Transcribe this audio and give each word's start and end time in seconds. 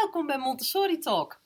welkom 0.00 0.26
bij 0.26 0.38
Montessori 0.38 0.98
Talk. 0.98 1.40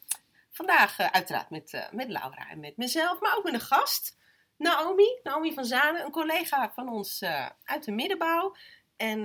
Vandaag 0.51 0.99
uh, 0.99 1.07
uiteraard 1.07 1.51
met, 1.51 1.73
uh, 1.73 1.91
met 1.91 2.09
Laura 2.09 2.51
en 2.51 2.61
met 2.61 2.77
mezelf, 2.77 3.21
maar 3.21 3.37
ook 3.37 3.45
met 3.45 3.53
een 3.53 3.61
gast. 3.61 4.17
Naomi, 4.57 5.19
Naomi 5.23 5.55
van 5.55 5.65
Zanen, 5.65 6.05
een 6.05 6.11
collega 6.11 6.73
van 6.75 6.89
ons 6.89 7.23
uh, 7.23 7.49
uit 7.65 7.85
de 7.85 7.93
middenbouw. 7.93 8.57
En 8.97 9.23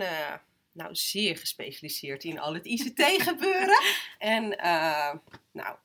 nou, 0.71 0.95
zeer 0.95 1.37
gespecialiseerd 1.37 2.23
in 2.23 2.39
al 2.39 2.53
het 2.53 2.65
ICT 2.65 3.03
gebeuren. 3.29 3.81
En 4.17 4.47
nou, 5.51 5.77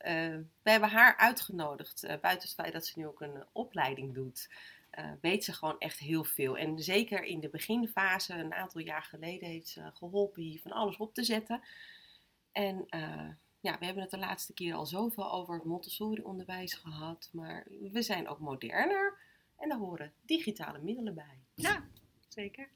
we 0.63 0.69
hebben 0.71 0.89
haar 0.89 1.17
uitgenodigd, 1.17 2.01
buiten 2.01 2.47
het 2.47 2.53
feit 2.53 2.73
dat 2.73 2.85
ze 2.85 2.99
nu 2.99 3.07
ook 3.07 3.21
een 3.21 3.43
opleiding 3.51 4.13
doet. 4.13 4.49
weet 5.21 5.43
ze 5.43 5.53
gewoon 5.53 5.79
echt 5.79 5.99
heel 5.99 6.23
veel. 6.23 6.57
En 6.57 6.79
zeker 6.79 7.23
in 7.23 7.39
de 7.39 7.49
beginfase, 7.49 8.33
een 8.33 8.53
aantal 8.53 8.81
jaar 8.81 9.03
geleden, 9.03 9.49
heeft 9.49 9.67
ze 9.67 9.91
geholpen 9.93 10.41
hier 10.41 10.61
van 10.61 10.71
alles 10.71 10.97
op 10.97 11.13
te 11.13 11.23
zetten. 11.23 11.61
En 12.55 12.85
uh, 12.89 13.29
ja, 13.59 13.77
we 13.79 13.85
hebben 13.85 14.03
het 14.03 14.11
de 14.11 14.17
laatste 14.17 14.53
keer 14.53 14.73
al 14.73 14.85
zoveel 14.85 15.31
over 15.31 15.55
het 15.55 15.63
Montessori-onderwijs 15.63 16.73
gehad. 16.73 17.29
Maar 17.31 17.67
we 17.91 18.01
zijn 18.01 18.27
ook 18.27 18.39
moderner. 18.39 19.17
En 19.57 19.69
daar 19.69 19.77
horen 19.77 20.13
digitale 20.21 20.79
middelen 20.79 21.13
bij. 21.13 21.43
Ja, 21.53 21.87
zeker. 22.27 22.69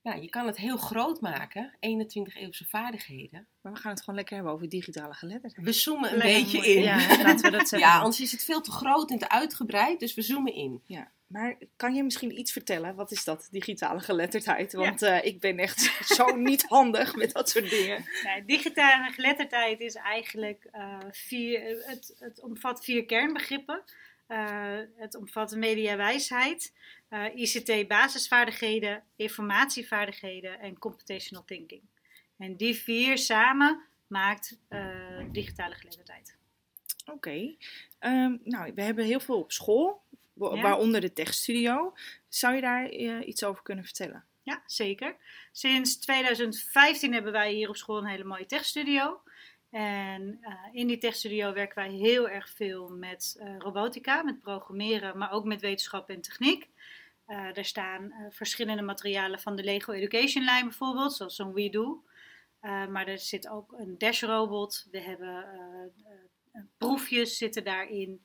Ja, 0.00 0.14
je 0.14 0.28
kan 0.28 0.46
het 0.46 0.56
heel 0.56 0.76
groot 0.76 1.20
maken, 1.20 1.72
21-eeuwse 1.74 2.64
vaardigheden. 2.68 3.46
Maar 3.60 3.72
we 3.72 3.78
gaan 3.78 3.90
het 3.90 4.00
gewoon 4.00 4.14
lekker 4.14 4.34
hebben 4.34 4.52
over 4.52 4.68
digitale 4.68 5.14
geletterdheid. 5.14 5.66
We 5.66 5.72
zoomen 5.72 6.12
een 6.12 6.18
beetje 6.18 6.74
in. 6.74 6.82
Ja, 6.82 7.22
laten 7.22 7.50
we 7.50 7.56
dat 7.56 7.68
zeggen. 7.68 7.88
Ja, 7.88 7.98
anders 7.98 8.20
is 8.20 8.32
het 8.32 8.44
veel 8.44 8.60
te 8.60 8.70
groot 8.70 9.10
en 9.10 9.18
te 9.18 9.28
uitgebreid, 9.28 10.00
dus 10.00 10.14
we 10.14 10.22
zoomen 10.22 10.54
in. 10.54 10.82
Ja, 10.86 11.12
maar 11.28 11.56
kan 11.76 11.94
je 11.94 12.02
misschien 12.02 12.38
iets 12.38 12.52
vertellen? 12.52 12.94
Wat 12.94 13.10
is 13.10 13.24
dat, 13.24 13.48
digitale 13.50 14.00
geletterdheid? 14.00 14.72
Want 14.72 15.00
ja. 15.00 15.18
uh, 15.18 15.26
ik 15.26 15.40
ben 15.40 15.58
echt 15.58 15.80
zo 16.16 16.36
niet 16.36 16.62
handig 16.62 17.16
met 17.16 17.32
dat 17.32 17.50
soort 17.50 17.70
dingen. 17.70 18.04
Digitale 18.46 19.12
geletterdheid 19.12 19.80
is 19.80 19.94
eigenlijk 19.94 20.68
uh, 20.72 20.98
vier, 21.10 21.82
het, 21.86 22.16
het 22.18 22.40
omvat 22.40 22.84
vier 22.84 23.04
kernbegrippen. 23.04 23.82
Uh, 24.28 24.78
het 24.96 25.14
omvat 25.14 25.56
mediawijsheid, 25.56 26.72
ICT 27.34 27.88
basisvaardigheden, 27.88 29.02
informatievaardigheden 29.16 30.60
en 30.60 30.78
computational 30.78 31.44
thinking. 31.44 31.82
En 32.38 32.56
die 32.56 32.74
vier 32.74 33.18
samen 33.18 33.80
maakt 34.06 34.58
digitale 35.32 35.74
geletterdheid. 35.74 36.36
Oké, 37.06 37.16
okay. 37.16 37.58
um, 38.00 38.40
nou 38.44 38.72
we 38.74 38.82
hebben 38.82 39.04
heel 39.04 39.20
veel 39.20 39.38
op 39.38 39.52
school 39.52 40.02
ja. 40.38 40.62
waaronder 40.62 41.00
de 41.00 41.12
tekststudio. 41.12 41.94
Zou 42.28 42.54
je 42.54 42.60
daar 42.60 42.92
uh, 42.92 43.26
iets 43.26 43.44
over 43.44 43.62
kunnen 43.62 43.84
vertellen? 43.84 44.24
Ja, 44.42 44.62
zeker. 44.66 45.16
Sinds 45.52 45.98
2015 45.98 47.12
hebben 47.12 47.32
wij 47.32 47.52
hier 47.52 47.68
op 47.68 47.76
school 47.76 47.98
een 47.98 48.06
hele 48.06 48.24
mooie 48.24 48.46
tekststudio. 48.46 49.22
En 49.70 50.38
uh, 50.40 50.54
in 50.72 50.86
die 50.86 50.98
tekststudio 50.98 51.52
werken 51.52 51.74
wij 51.74 51.90
heel 51.90 52.28
erg 52.28 52.50
veel 52.50 52.88
met 52.88 53.36
uh, 53.40 53.56
robotica, 53.58 54.22
met 54.22 54.40
programmeren, 54.40 55.18
maar 55.18 55.32
ook 55.32 55.44
met 55.44 55.60
wetenschap 55.60 56.10
en 56.10 56.20
techniek. 56.20 56.68
er 57.26 57.64
staan 57.64 58.12
verschillende 58.30 58.82
materialen 58.82 59.40
van 59.40 59.56
de 59.56 59.64
Lego 59.64 59.92
Education 59.92 60.44
Line 60.44 60.62
bijvoorbeeld, 60.62 61.12
zoals 61.12 61.36
zo'n 61.36 61.52
WeDo. 61.52 62.02
maar 62.60 63.06
er 63.06 63.18
zit 63.18 63.48
ook 63.48 63.72
een 63.72 63.98
dashrobot. 63.98 64.86
We 64.90 65.00
hebben 65.00 65.44
proefjes 66.78 67.36
zitten 67.36 67.64
daarin. 67.64 68.20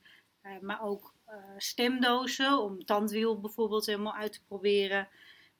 maar 0.60 0.82
ook 0.82 1.13
stemdozen 1.56 2.58
om 2.58 2.84
tandwiel 2.84 3.40
bijvoorbeeld 3.40 3.86
helemaal 3.86 4.14
uit 4.14 4.32
te 4.32 4.44
proberen. 4.46 5.08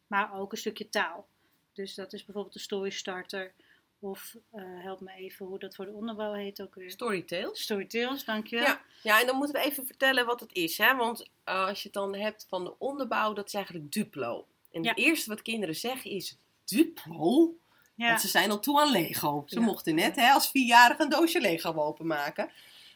Maar 0.06 0.34
ook 0.34 0.52
een 0.52 0.58
stukje 0.58 0.88
taal. 0.88 1.26
Dus 1.72 1.94
dat 1.94 2.12
is 2.12 2.24
bijvoorbeeld 2.24 2.54
de 2.54 2.60
story 2.60 2.90
starter. 2.90 3.52
Of 3.98 4.36
uh, 4.54 4.62
help 4.82 5.00
me 5.00 5.12
even 5.12 5.46
hoe 5.46 5.58
dat 5.58 5.74
voor 5.74 5.84
de 5.84 5.92
onderbouw 5.92 6.32
heet 6.32 6.62
ook 6.62 6.74
weer. 6.74 6.90
Storytales. 6.90 7.62
Storytales, 7.62 8.24
dankjewel. 8.24 8.66
Ja, 8.66 8.80
ja, 9.02 9.20
en 9.20 9.26
dan 9.26 9.36
moeten 9.36 9.60
we 9.60 9.66
even 9.66 9.86
vertellen 9.86 10.26
wat 10.26 10.40
het 10.40 10.52
is. 10.52 10.78
Hè? 10.78 10.96
Want 10.96 11.20
uh, 11.20 11.66
als 11.66 11.78
je 11.78 11.84
het 11.84 11.92
dan 11.92 12.14
hebt 12.14 12.46
van 12.48 12.64
de 12.64 12.78
onderbouw, 12.78 13.32
dat 13.32 13.46
is 13.46 13.54
eigenlijk 13.54 13.92
Duplo. 13.92 14.46
En 14.72 14.82
ja. 14.82 14.88
het 14.88 14.98
eerste 14.98 15.28
wat 15.28 15.42
kinderen 15.42 15.76
zeggen 15.76 16.10
is 16.10 16.36
Duplo? 16.64 17.54
Ja. 17.94 18.08
Want 18.08 18.20
ze 18.20 18.28
zijn 18.28 18.50
al 18.50 18.60
toe 18.60 18.80
aan 18.80 18.90
Lego. 18.90 19.42
Ze 19.46 19.58
ja. 19.58 19.64
mochten 19.64 19.94
net 19.94 20.16
hè, 20.16 20.30
als 20.30 20.50
vierjarige 20.50 21.02
een 21.02 21.08
doosje 21.08 21.40
Lego 21.40 21.72
openmaken. 21.72 22.50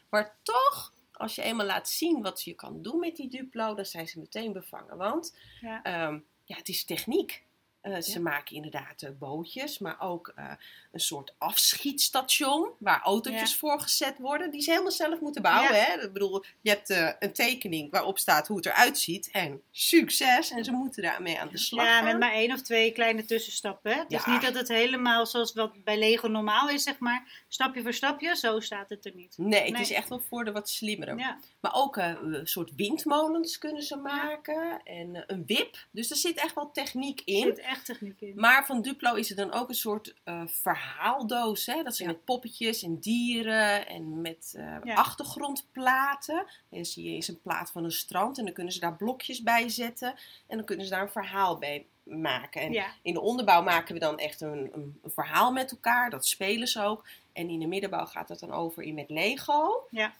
Maar 0.09 0.37
toch 0.43 0.93
als 1.19 1.35
je 1.35 1.41
eenmaal 1.41 1.65
laat 1.65 1.89
zien 1.89 2.21
wat 2.21 2.43
je 2.43 2.53
kan 2.53 2.81
doen 2.81 2.99
met 2.99 3.15
die 3.15 3.29
Duplo, 3.29 3.75
dan 3.75 3.85
zijn 3.85 4.07
ze 4.07 4.19
meteen 4.19 4.53
bevangen. 4.53 4.97
Want 4.97 5.37
ja. 5.61 6.07
Um, 6.07 6.25
ja, 6.43 6.55
het 6.55 6.69
is 6.69 6.85
techniek. 6.85 7.43
Uh, 7.83 7.99
ze 7.99 8.21
maken 8.21 8.55
inderdaad 8.55 9.01
uh, 9.01 9.09
bootjes, 9.19 9.79
maar 9.79 10.01
ook 10.01 10.33
uh, 10.37 10.51
een 10.91 10.99
soort 10.99 11.33
afschietstation 11.37 12.71
waar 12.79 13.01
autootjes 13.01 13.51
ja. 13.51 13.57
voor 13.57 13.79
gezet 13.79 14.17
worden. 14.17 14.51
Die 14.51 14.61
ze 14.61 14.69
helemaal 14.69 14.91
zelf 14.91 15.19
moeten 15.19 15.41
bouwen. 15.41 15.75
Ja. 15.75 15.83
Hè? 15.83 16.01
Ik 16.01 16.13
bedoel, 16.13 16.43
je 16.61 16.69
hebt 16.69 16.89
een 17.19 17.33
tekening 17.33 17.91
waarop 17.91 18.19
staat 18.19 18.47
hoe 18.47 18.57
het 18.57 18.65
eruit 18.65 18.99
ziet. 18.99 19.29
En 19.31 19.61
succes! 19.71 20.51
En 20.51 20.63
ze 20.63 20.71
moeten 20.71 21.03
daarmee 21.03 21.39
aan 21.39 21.49
de 21.51 21.57
slag. 21.57 21.85
Ja, 21.85 22.01
met 22.01 22.19
maar 22.19 22.31
één 22.31 22.51
of 22.51 22.61
twee 22.61 22.91
kleine 22.91 23.25
tussenstappen. 23.25 23.91
Hè? 23.91 23.97
Het 23.99 24.11
is 24.11 24.25
niet 24.25 24.41
dat 24.41 24.53
het 24.53 24.67
helemaal 24.67 25.25
zoals 25.25 25.53
wat 25.53 25.83
bij 25.83 25.97
Lego 25.97 26.27
normaal 26.27 26.69
is, 26.69 26.83
zeg 26.83 26.99
maar. 26.99 27.43
Stapje 27.47 27.81
voor 27.81 27.93
stapje, 27.93 28.35
zo 28.35 28.59
staat 28.59 28.89
het 28.89 29.05
er 29.05 29.15
niet. 29.15 29.37
Nee, 29.37 29.61
het 29.63 29.71
nee. 29.71 29.81
is 29.81 29.91
echt 29.91 30.09
wel 30.09 30.19
voor 30.19 30.45
de 30.45 30.51
wat 30.51 30.69
slimmere. 30.69 31.37
Maar 31.59 31.73
ook 31.73 31.95
een 31.95 32.47
soort 32.47 32.75
windmolens 32.75 33.57
kunnen 33.57 33.83
ze 33.83 33.95
maken. 33.95 34.81
En 34.83 35.23
een 35.27 35.43
wip. 35.45 35.87
Dus 35.91 36.09
er 36.09 36.15
zit 36.15 36.37
echt 36.37 36.55
wel 36.55 36.71
techniek 36.71 37.21
in. 37.25 37.59
Echt 37.69 37.85
techniek 37.85 38.21
in. 38.21 38.33
Maar 38.35 38.65
van 38.65 38.81
Duplo 38.81 39.13
is 39.13 39.29
het 39.29 39.37
dan 39.37 39.51
ook 39.51 39.69
een 39.69 39.75
soort 39.75 40.15
uh, 40.25 40.41
verhaaldoos. 40.45 41.65
Hè? 41.65 41.83
Dat 41.83 41.95
ze 41.95 42.03
ja. 42.03 42.09
met 42.09 42.23
poppetjes 42.23 42.83
en 42.83 42.99
dieren 42.99 43.87
en 43.87 44.21
met 44.21 44.53
uh, 44.57 44.77
ja. 44.83 44.93
achtergrondplaten. 44.93 46.45
En 46.69 46.85
zie 46.85 47.03
je 47.03 47.15
eens 47.15 47.27
een 47.27 47.41
plaat 47.41 47.71
van 47.71 47.83
een 47.83 47.91
strand 47.91 48.37
en 48.37 48.45
dan 48.45 48.53
kunnen 48.53 48.73
ze 48.73 48.79
daar 48.79 48.95
blokjes 48.95 49.43
bij 49.43 49.69
zetten. 49.69 50.15
En 50.47 50.57
dan 50.57 50.65
kunnen 50.65 50.85
ze 50.85 50.91
daar 50.91 51.01
een 51.01 51.09
verhaal 51.09 51.57
bij 51.57 51.85
maken. 52.03 52.61
En 52.61 52.71
ja. 52.71 52.87
in 53.01 53.13
de 53.13 53.21
onderbouw 53.21 53.63
maken 53.63 53.93
we 53.93 53.99
dan 53.99 54.19
echt 54.19 54.41
een, 54.41 54.69
een, 54.73 54.99
een, 55.03 55.11
verhaal 55.11 55.51
met 55.51 55.71
elkaar. 55.71 56.09
Dat 56.09 56.25
spelen 56.25 56.67
ze 56.67 56.81
ook. 56.81 57.05
En 57.33 57.49
in 57.49 57.59
de 57.59 57.67
middenbouw 57.67 58.05
gaat 58.05 58.29
het 58.29 58.39
dan 58.39 58.51
over 58.51 58.83
in 58.83 58.93
met 58.93 59.09
Lego. 59.09 59.87
Ja. 59.89 60.13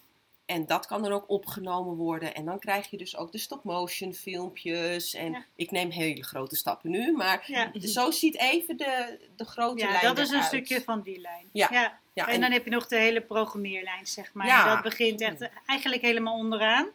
En 0.50 0.66
dat 0.66 0.86
kan 0.86 1.02
dan 1.02 1.12
ook 1.12 1.30
opgenomen 1.30 1.96
worden. 1.96 2.36
En 2.36 2.46
dan 2.46 2.60
krijg 2.60 2.90
je 2.90 2.98
dus 2.98 3.18
ook 3.18 3.32
de 3.32 3.38
stop-motion 3.38 4.14
filmpjes. 4.14 5.14
En 5.14 5.32
ja. 5.32 5.46
ik 5.56 5.72
neem 5.72 5.90
hele 5.90 6.24
grote 6.24 6.56
stappen 6.56 6.90
nu. 6.90 7.12
Maar 7.12 7.44
ja. 7.46 7.72
zo 7.80 8.12
ziet 8.12 8.38
even 8.38 8.78
de, 8.78 9.20
de 9.36 9.46
grote 9.46 9.84
ja, 9.84 9.92
lijn 9.92 10.04
dat 10.04 10.18
is 10.18 10.30
een 10.30 10.38
uit. 10.38 10.46
stukje 10.46 10.82
van 10.82 11.02
die 11.02 11.20
lijn. 11.20 11.50
Ja. 11.52 11.68
ja. 11.72 12.00
Ja, 12.14 12.28
en, 12.28 12.34
en, 12.34 12.42
dan 12.42 12.52
heb 12.52 12.64
je 12.64 12.70
nog 12.70 12.88
de 12.88 12.98
hele 12.98 13.22
programmeerlijn, 13.22 14.08
zeg 14.08 14.34
maar. 14.34 14.48
Ja. 14.48 14.74
Dat 14.74 14.84
begint 14.84 15.22
echt 15.22 15.50
eigenlijk 15.66 16.02
helemaal 16.02 16.38
onderaan. 16.38 16.88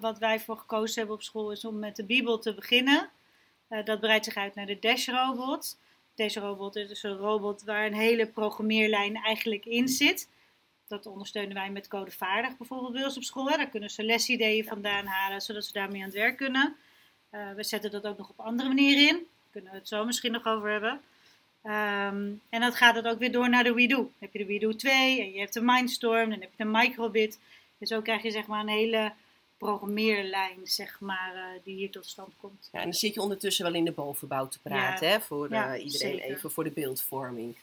Wat 0.00 0.18
wij 0.18 0.40
voor 0.40 0.56
gekozen 0.56 0.98
hebben 0.98 1.16
op 1.16 1.22
school 1.22 1.52
is 1.52 1.64
om 1.64 1.78
met 1.78 1.96
de 1.96 2.04
Bibel 2.04 2.38
te 2.38 2.54
beginnen. 2.54 3.08
Uh, 3.68 3.84
dat 3.84 4.00
breidt 4.00 4.24
zich 4.24 4.36
uit 4.36 4.54
naar 4.54 4.66
de 4.66 4.78
Dash 4.78 5.08
Robot. 5.08 5.78
Deze 6.14 6.40
robot 6.40 6.76
is 6.76 6.88
dus 6.88 7.02
een 7.02 7.16
robot 7.16 7.62
waar 7.62 7.86
een 7.86 7.94
hele 7.94 8.26
programmeerlijn 8.26 9.16
eigenlijk 9.16 9.64
in 9.64 9.88
zit. 9.88 10.28
Dat 10.90 11.06
ondersteunen 11.06 11.54
wij 11.54 11.70
met 11.70 11.88
codevaardig 11.88 12.56
bijvoorbeeld 12.56 12.92
bij 12.92 13.04
ons 13.04 13.16
op 13.16 13.22
school. 13.22 13.50
Hè. 13.50 13.56
Daar 13.56 13.68
kunnen 13.68 13.90
ze 13.90 14.04
lesideeën 14.04 14.64
vandaan 14.64 15.06
halen, 15.06 15.40
zodat 15.40 15.64
ze 15.64 15.72
daarmee 15.72 16.00
aan 16.00 16.06
het 16.06 16.16
werk 16.16 16.36
kunnen. 16.36 16.76
Uh, 17.30 17.52
we 17.52 17.64
zetten 17.64 17.90
dat 17.90 18.06
ook 18.06 18.18
nog 18.18 18.28
op 18.28 18.40
andere 18.40 18.68
manieren 18.68 19.08
in. 19.08 19.14
Daar 19.14 19.50
kunnen 19.50 19.70
we 19.70 19.78
het 19.78 19.88
zo 19.88 20.04
misschien 20.04 20.32
nog 20.32 20.46
over 20.46 20.70
hebben. 20.70 21.00
Um, 21.64 22.40
en 22.48 22.60
dan 22.60 22.72
gaat 22.72 22.94
het 22.94 23.06
ook 23.06 23.18
weer 23.18 23.32
door 23.32 23.48
naar 23.48 23.64
de 23.64 23.74
WeDo. 23.74 23.96
Dan 23.96 24.12
heb 24.18 24.32
je 24.32 24.38
de 24.38 24.46
WeDo 24.46 24.72
2 24.72 25.20
en 25.20 25.32
je 25.32 25.38
hebt 25.38 25.52
de 25.52 25.60
Mindstorm, 25.60 26.30
dan 26.30 26.40
heb 26.40 26.50
je 26.56 26.64
de 26.64 26.70
Microbit. 26.70 27.38
Dus 27.78 27.88
zo 27.88 28.00
krijg 28.00 28.22
je 28.22 28.30
zeg 28.30 28.46
maar 28.46 28.60
een 28.60 28.68
hele 28.68 29.12
programmeerlijn, 29.58 30.58
zeg 30.64 31.00
maar, 31.00 31.34
uh, 31.34 31.44
die 31.64 31.74
hier 31.74 31.90
tot 31.90 32.06
stand 32.06 32.32
komt. 32.40 32.68
Ja, 32.72 32.78
en 32.78 32.84
dan 32.84 32.94
zit 32.94 33.14
je 33.14 33.20
ondertussen 33.20 33.64
wel 33.64 33.74
in 33.74 33.84
de 33.84 33.92
bovenbouw 33.92 34.48
te 34.48 34.58
praten, 34.60 35.06
ja. 35.06 35.12
hè, 35.12 35.20
voor 35.20 35.50
ja, 35.50 35.76
uh, 35.76 35.84
iedereen 35.84 36.16
zeker. 36.18 36.36
even 36.36 36.50
voor 36.50 36.64
de 36.64 36.70
beeldvorming. 36.70 37.56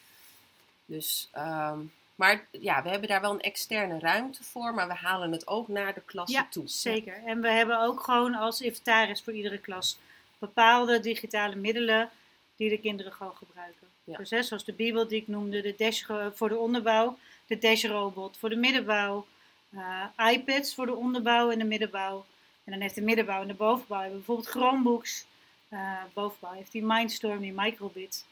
Dus, 0.84 1.30
um, 1.36 1.92
maar 2.18 2.46
ja, 2.50 2.82
we 2.82 2.88
hebben 2.88 3.08
daar 3.08 3.20
wel 3.20 3.32
een 3.32 3.40
externe 3.40 3.98
ruimte 3.98 4.44
voor, 4.44 4.74
maar 4.74 4.86
we 4.86 4.94
halen 4.94 5.32
het 5.32 5.46
ook 5.46 5.68
naar 5.68 5.94
de 5.94 6.00
klassen 6.00 6.40
ja, 6.40 6.46
toe. 6.50 6.68
Zeker. 6.68 7.22
En 7.24 7.40
we 7.40 7.48
hebben 7.48 7.80
ook 7.80 8.00
gewoon 8.00 8.34
als 8.34 8.60
inventaris 8.60 9.22
voor 9.22 9.32
iedere 9.32 9.58
klas 9.58 9.98
bepaalde 10.38 11.00
digitale 11.00 11.54
middelen 11.54 12.10
die 12.56 12.70
de 12.70 12.78
kinderen 12.78 13.12
gewoon 13.12 13.36
gebruiken. 13.36 13.86
Ja. 14.04 14.16
Dus 14.16 14.30
hè, 14.30 14.42
zoals 14.42 14.64
de 14.64 14.72
Bibel 14.72 15.08
die 15.08 15.20
ik 15.20 15.28
noemde, 15.28 15.60
de 15.60 15.74
Dash 15.76 16.02
voor 16.34 16.48
de 16.48 16.56
onderbouw, 16.56 17.18
de 17.46 17.58
Dash 17.58 17.84
robot 17.84 18.36
voor 18.38 18.48
de 18.48 18.56
middenbouw, 18.56 19.26
uh, 19.70 20.04
iPads 20.32 20.74
voor 20.74 20.86
de 20.86 20.94
onderbouw 20.94 21.50
en 21.50 21.58
de 21.58 21.64
middenbouw. 21.64 22.24
En 22.64 22.72
dan 22.72 22.80
heeft 22.80 22.94
de 22.94 23.02
middenbouw 23.02 23.42
en 23.42 23.48
de 23.48 23.54
bovenbouw 23.54 24.00
hebben 24.00 24.16
bijvoorbeeld 24.16 24.48
Chromebooks. 24.48 25.26
Uh, 25.70 26.02
bovenbouw 26.14 26.52
heeft 26.52 26.72
die 26.72 26.84
Mindstorm, 26.84 27.40
die 27.40 27.52
Microbit. 27.52 28.26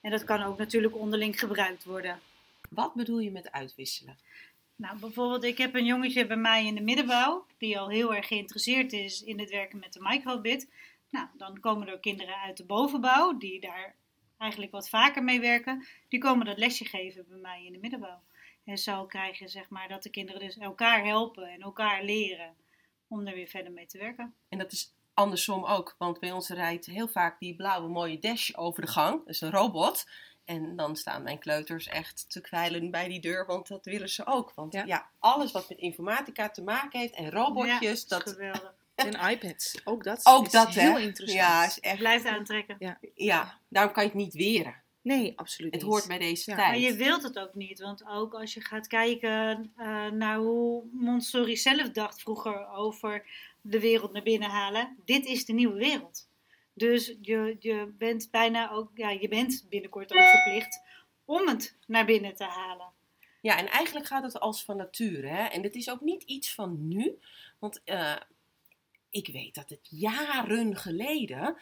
En 0.00 0.10
dat 0.10 0.24
kan 0.24 0.42
ook 0.42 0.58
natuurlijk 0.58 0.96
onderling 0.96 1.38
gebruikt 1.38 1.84
worden. 1.84 2.20
Wat 2.70 2.94
bedoel 2.94 3.18
je 3.18 3.30
met 3.30 3.50
uitwisselen? 3.50 4.18
Nou, 4.76 4.98
bijvoorbeeld, 4.98 5.44
ik 5.44 5.58
heb 5.58 5.74
een 5.74 5.84
jongetje 5.84 6.26
bij 6.26 6.36
mij 6.36 6.66
in 6.66 6.74
de 6.74 6.80
middenbouw, 6.80 7.46
die 7.58 7.78
al 7.78 7.88
heel 7.88 8.14
erg 8.14 8.26
geïnteresseerd 8.26 8.92
is 8.92 9.22
in 9.22 9.38
het 9.38 9.50
werken 9.50 9.78
met 9.78 9.92
de 9.92 10.00
microbit. 10.02 10.70
Nou, 11.10 11.26
dan 11.36 11.60
komen 11.60 11.88
er 11.88 12.00
kinderen 12.00 12.36
uit 12.36 12.56
de 12.56 12.64
bovenbouw, 12.64 13.38
die 13.38 13.60
daar 13.60 13.94
eigenlijk 14.38 14.72
wat 14.72 14.88
vaker 14.88 15.24
meewerken, 15.24 15.86
die 16.08 16.20
komen 16.20 16.46
dat 16.46 16.58
lesje 16.58 16.84
geven 16.84 17.26
bij 17.28 17.38
mij 17.38 17.64
in 17.64 17.72
de 17.72 17.78
middenbouw. 17.78 18.20
En 18.64 18.78
zo 18.78 19.06
krijg 19.06 19.38
je 19.38 19.48
zeg 19.48 19.68
maar 19.68 19.88
dat 19.88 20.02
de 20.02 20.10
kinderen 20.10 20.40
dus 20.40 20.58
elkaar 20.58 21.04
helpen 21.04 21.48
en 21.48 21.60
elkaar 21.60 22.04
leren 22.04 22.54
om 23.08 23.26
er 23.26 23.34
weer 23.34 23.48
verder 23.48 23.72
mee 23.72 23.86
te 23.86 23.98
werken. 23.98 24.34
En 24.48 24.58
dat 24.58 24.72
is 24.72 24.94
andersom 25.14 25.64
ook, 25.64 25.94
want 25.98 26.20
bij 26.20 26.32
ons 26.32 26.48
rijdt 26.48 26.86
heel 26.86 27.08
vaak 27.08 27.38
die 27.38 27.56
blauwe 27.56 27.88
mooie 27.88 28.18
dash 28.18 28.54
over 28.54 28.82
de 28.82 28.88
gang. 28.88 29.18
Dat 29.18 29.28
is 29.28 29.40
een 29.40 29.50
robot. 29.50 30.08
En 30.50 30.76
dan 30.76 30.96
staan 30.96 31.22
mijn 31.22 31.38
kleuters 31.38 31.86
echt 31.86 32.24
te 32.28 32.40
kwijlen 32.40 32.90
bij 32.90 33.08
die 33.08 33.20
deur, 33.20 33.46
want 33.46 33.68
dat 33.68 33.84
willen 33.84 34.08
ze 34.08 34.26
ook. 34.26 34.52
Want 34.54 34.72
ja, 34.72 35.10
alles 35.18 35.52
wat 35.52 35.68
met 35.68 35.78
informatica 35.78 36.50
te 36.50 36.62
maken 36.62 37.00
heeft 37.00 37.14
en 37.14 37.30
robotjes, 37.30 38.06
dat... 38.06 38.22
Geweldig. 38.22 38.74
En 38.94 39.30
iPads, 39.30 39.80
ook 39.84 40.04
dat 40.04 40.20
ook 40.26 40.46
is 40.46 40.52
dat, 40.52 40.68
heel 40.68 40.92
hè? 40.92 40.98
interessant. 41.00 41.40
Ja, 41.40 41.66
is 41.66 41.80
echt... 41.80 41.98
Blijft 41.98 42.26
aantrekken. 42.26 42.76
Ja. 42.78 42.98
Ja, 43.14 43.58
daarom 43.68 43.92
kan 43.92 44.02
je 44.02 44.08
het 44.08 44.18
niet 44.18 44.34
weren. 44.34 44.74
Nee, 45.02 45.32
absoluut 45.38 45.72
Het 45.72 45.82
niet. 45.82 45.90
hoort 45.90 46.06
bij 46.06 46.18
deze 46.18 46.50
Ja. 46.50 46.56
tijd. 46.56 46.68
Maar 46.68 46.78
je 46.78 46.94
wilt 46.94 47.22
het 47.22 47.38
ook 47.38 47.54
niet, 47.54 47.80
want 47.80 48.04
ook 48.06 48.34
als 48.34 48.54
je 48.54 48.60
gaat 48.60 48.86
kijken 48.86 49.72
eh, 49.76 50.06
naar 50.06 50.36
hoe 50.36 50.84
Montessori 50.92 51.56
zelf 51.56 51.90
dacht 51.90 52.20
vroeger 52.20 52.68
over 52.70 53.24
de 53.60 53.80
wereld 53.80 54.12
naar 54.12 54.22
binnen 54.22 54.50
halen. 54.50 54.96
Dit 55.04 55.24
is 55.24 55.44
de 55.44 55.52
nieuwe 55.52 55.78
wereld. 55.78 56.28
Dus 56.80 57.14
je, 57.20 57.56
je 57.58 57.94
bent 57.98 58.30
bijna 58.30 58.70
ook, 58.70 58.90
ja, 58.94 59.10
je 59.10 59.28
bent 59.28 59.66
binnenkort 59.68 60.12
ook 60.12 60.22
verplicht 60.22 60.82
om 61.24 61.48
het 61.48 61.76
naar 61.86 62.04
binnen 62.04 62.34
te 62.34 62.44
halen. 62.44 62.92
Ja, 63.40 63.58
en 63.58 63.68
eigenlijk 63.68 64.06
gaat 64.06 64.22
het 64.22 64.40
als 64.40 64.64
van 64.64 64.76
nature. 64.76 65.28
Hè? 65.28 65.44
En 65.44 65.62
dit 65.62 65.74
is 65.74 65.90
ook 65.90 66.00
niet 66.00 66.22
iets 66.22 66.54
van 66.54 66.88
nu. 66.88 67.18
Want 67.58 67.80
eh, 67.84 68.16
ik 69.10 69.26
weet 69.32 69.54
dat 69.54 69.68
het 69.68 69.88
jaren 69.90 70.76
geleden 70.76 71.56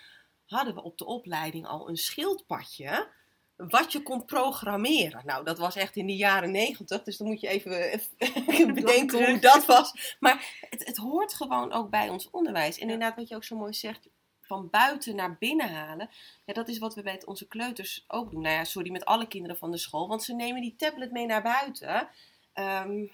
hadden 0.46 0.74
we 0.74 0.82
op 0.82 0.98
de 0.98 1.06
opleiding 1.06 1.66
al 1.66 1.88
een 1.88 1.96
schildpadje. 1.96 3.08
Wat 3.56 3.92
je 3.92 4.02
kon 4.02 4.24
programmeren. 4.24 5.26
Nou, 5.26 5.44
dat 5.44 5.58
was 5.58 5.76
echt 5.76 5.96
in 5.96 6.06
de 6.06 6.16
jaren 6.16 6.50
negentig. 6.50 7.02
Dus 7.02 7.16
dan 7.16 7.26
moet 7.26 7.40
je 7.40 7.48
even, 7.48 8.00
even 8.46 8.74
bedenken 8.80 9.30
hoe 9.30 9.38
dat 9.38 9.66
was. 9.66 10.16
Maar 10.20 10.66
het, 10.70 10.84
het 10.84 10.96
hoort 10.96 11.34
gewoon 11.34 11.72
ook 11.72 11.90
bij 11.90 12.08
ons 12.08 12.30
onderwijs. 12.30 12.76
En 12.76 12.82
inderdaad, 12.82 13.16
wat 13.16 13.28
je 13.28 13.34
ook 13.34 13.44
zo 13.44 13.56
mooi 13.56 13.72
zegt. 13.72 14.08
Van 14.48 14.68
buiten 14.70 15.16
naar 15.16 15.36
binnen 15.38 15.68
halen. 15.74 16.10
Ja, 16.44 16.52
dat 16.52 16.68
is 16.68 16.78
wat 16.78 16.94
we 16.94 17.02
met 17.02 17.24
onze 17.26 17.46
kleuters 17.48 18.04
ook 18.08 18.30
doen. 18.30 18.40
Nou 18.42 18.54
ja, 18.54 18.64
sorry, 18.64 18.90
met 18.90 19.04
alle 19.04 19.26
kinderen 19.28 19.56
van 19.58 19.70
de 19.70 19.78
school. 19.78 20.08
Want 20.08 20.22
ze 20.22 20.34
nemen 20.34 20.60
die 20.62 20.74
tablet 20.76 21.12
mee 21.12 21.26
naar 21.26 21.42
buiten. 21.42 22.08
Ehm, 22.52 23.06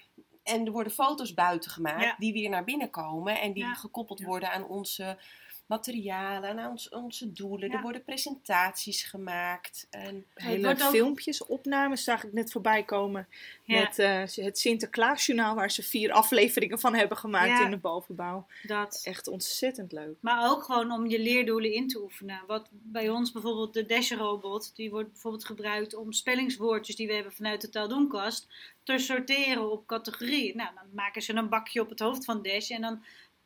en 0.43 0.65
er 0.65 0.71
worden 0.71 0.91
foto's 0.91 1.33
buiten 1.33 1.71
gemaakt 1.71 2.03
Ja. 2.03 2.15
die 2.17 2.33
weer 2.33 2.49
naar 2.49 2.63
binnen 2.63 2.89
komen. 2.89 3.41
En 3.41 3.53
die 3.53 3.63
Ja. 3.63 3.73
gekoppeld 3.73 4.21
worden 4.21 4.51
aan 4.51 4.67
onze 4.67 5.17
materialen, 5.65 6.59
aan 6.59 6.69
ons, 6.71 6.89
onze 6.89 7.31
doelen. 7.31 7.69
Ja. 7.69 7.75
Er 7.75 7.81
worden 7.81 8.03
presentaties 8.03 9.03
gemaakt. 9.03 9.87
En 9.89 10.25
Hele 10.33 10.69
ook- 10.69 10.79
filmpjes, 10.81 11.45
opnames 11.45 12.03
zag 12.03 12.23
ik 12.23 12.33
net 12.33 12.51
voorbij 12.51 12.83
komen. 12.83 13.27
Ja. 13.63 13.79
Met 13.79 13.99
eh, 13.99 14.45
het 14.45 14.59
Sinterklaasjournaal, 14.59 15.55
waar 15.55 15.71
ze 15.71 15.83
vier 15.83 16.11
afleveringen 16.11 16.79
van 16.79 16.93
hebben 16.93 17.17
gemaakt 17.17 17.47
Ja. 17.47 17.63
in 17.63 17.69
de 17.71 17.77
bovenbouw. 17.77 18.45
Dat. 18.63 19.01
Echt 19.03 19.27
ontzettend 19.27 19.91
leuk. 19.91 20.15
Maar 20.19 20.51
ook 20.51 20.63
gewoon 20.63 20.91
om 20.91 21.07
je 21.07 21.19
leerdoelen 21.19 21.73
in 21.73 21.87
te 21.87 22.01
oefenen. 22.01 22.41
Wat 22.47 22.69
bij 22.71 23.09
ons 23.09 23.31
bijvoorbeeld 23.31 23.73
de 23.73 23.85
Dash-robot, 23.85 24.75
die 24.75 24.89
wordt 24.89 25.11
bijvoorbeeld 25.11 25.45
gebruikt 25.45 25.95
om 25.95 26.11
spellingswoordjes 26.11 26.95
die 26.95 27.07
we 27.07 27.13
hebben 27.13 27.33
vanuit 27.33 27.61
de 27.61 27.69
taaldoenkast 27.69 28.47
te 28.83 28.97
sorteren 28.97 29.71
op 29.71 29.87
categorieën. 29.87 30.57
Nou, 30.57 30.69
dan 30.75 30.83
maken 30.93 31.21
ze 31.21 31.33
een 31.33 31.49
bakje 31.49 31.81
op 31.81 31.89
het 31.89 31.99
hoofd 31.99 32.25
van 32.25 32.41
Dash 32.41 32.69
en 32.71 32.81
dan 32.81 33.03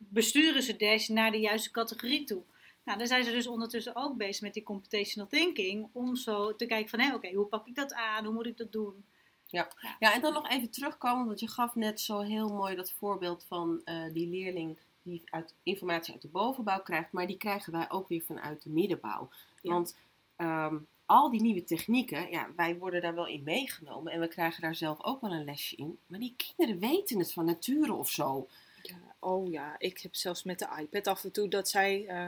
besturen 0.08 0.62
ze 0.62 0.76
Dash 0.76 1.08
naar 1.08 1.30
de 1.30 1.40
juiste 1.40 1.70
categorie 1.70 2.24
toe. 2.24 2.42
Nou, 2.84 2.98
dan 2.98 3.06
zijn 3.06 3.24
ze 3.24 3.30
dus 3.30 3.46
ondertussen 3.46 3.96
ook 3.96 4.16
bezig 4.16 4.42
met 4.42 4.54
die 4.54 4.62
computational 4.62 5.28
thinking 5.28 5.88
om 5.92 6.16
zo 6.16 6.56
te 6.56 6.66
kijken 6.66 6.90
van, 6.90 7.00
hé, 7.00 7.14
oké, 7.14 7.32
hoe 7.32 7.46
pak 7.46 7.66
ik 7.66 7.74
dat 7.74 7.94
aan? 7.94 8.24
Hoe 8.24 8.34
moet 8.34 8.46
ik 8.46 8.56
dat 8.56 8.72
doen? 8.72 9.04
Ja, 9.46 9.68
en 9.98 10.20
dan 10.20 10.32
nog 10.32 10.48
even 10.48 10.70
terugkomen, 10.70 11.26
want 11.26 11.40
je 11.40 11.48
gaf 11.48 11.74
net 11.74 12.00
zo 12.00 12.20
heel 12.20 12.48
mooi 12.48 12.76
dat 12.76 12.92
voorbeeld 12.92 13.44
van 13.44 13.80
eh, 13.84 14.12
die 14.12 14.28
leerling 14.28 14.78
die 15.02 15.22
uit, 15.24 15.54
informatie 15.62 16.12
uit 16.12 16.22
de 16.22 16.28
bovenbouw 16.28 16.82
krijgt, 16.82 17.12
maar 17.12 17.26
die 17.26 17.36
krijgen 17.36 17.72
wij 17.72 17.90
ook 17.90 18.08
weer 18.08 18.22
vanuit 18.22 18.62
de 18.62 18.70
middenbouw. 18.70 19.30
Ja. 19.62 19.72
Want 19.72 19.96
ehm, 20.36 20.76
al 21.06 21.30
die 21.30 21.40
nieuwe 21.40 21.64
technieken, 21.64 22.30
ja, 22.30 22.48
wij 22.56 22.78
worden 22.78 23.02
daar 23.02 23.14
wel 23.14 23.26
in 23.26 23.42
meegenomen 23.42 24.12
en 24.12 24.20
we 24.20 24.28
krijgen 24.28 24.62
daar 24.62 24.74
zelf 24.74 25.02
ook 25.02 25.20
wel 25.20 25.32
een 25.32 25.44
lesje 25.44 25.76
in, 25.76 25.98
maar 26.06 26.18
die 26.18 26.34
kinderen 26.36 26.80
weten 26.80 27.18
het 27.18 27.32
van 27.32 27.44
nature 27.44 27.92
of 27.92 28.10
zo. 28.10 28.48
Ja, 28.82 29.14
oh 29.18 29.50
ja, 29.50 29.74
ik 29.78 29.98
heb 30.00 30.14
zelfs 30.14 30.42
met 30.42 30.58
de 30.58 30.68
iPad 30.78 31.06
af 31.06 31.24
en 31.24 31.32
toe 31.32 31.48
dat 31.48 31.68
zij 31.68 32.06
eh, 32.06 32.26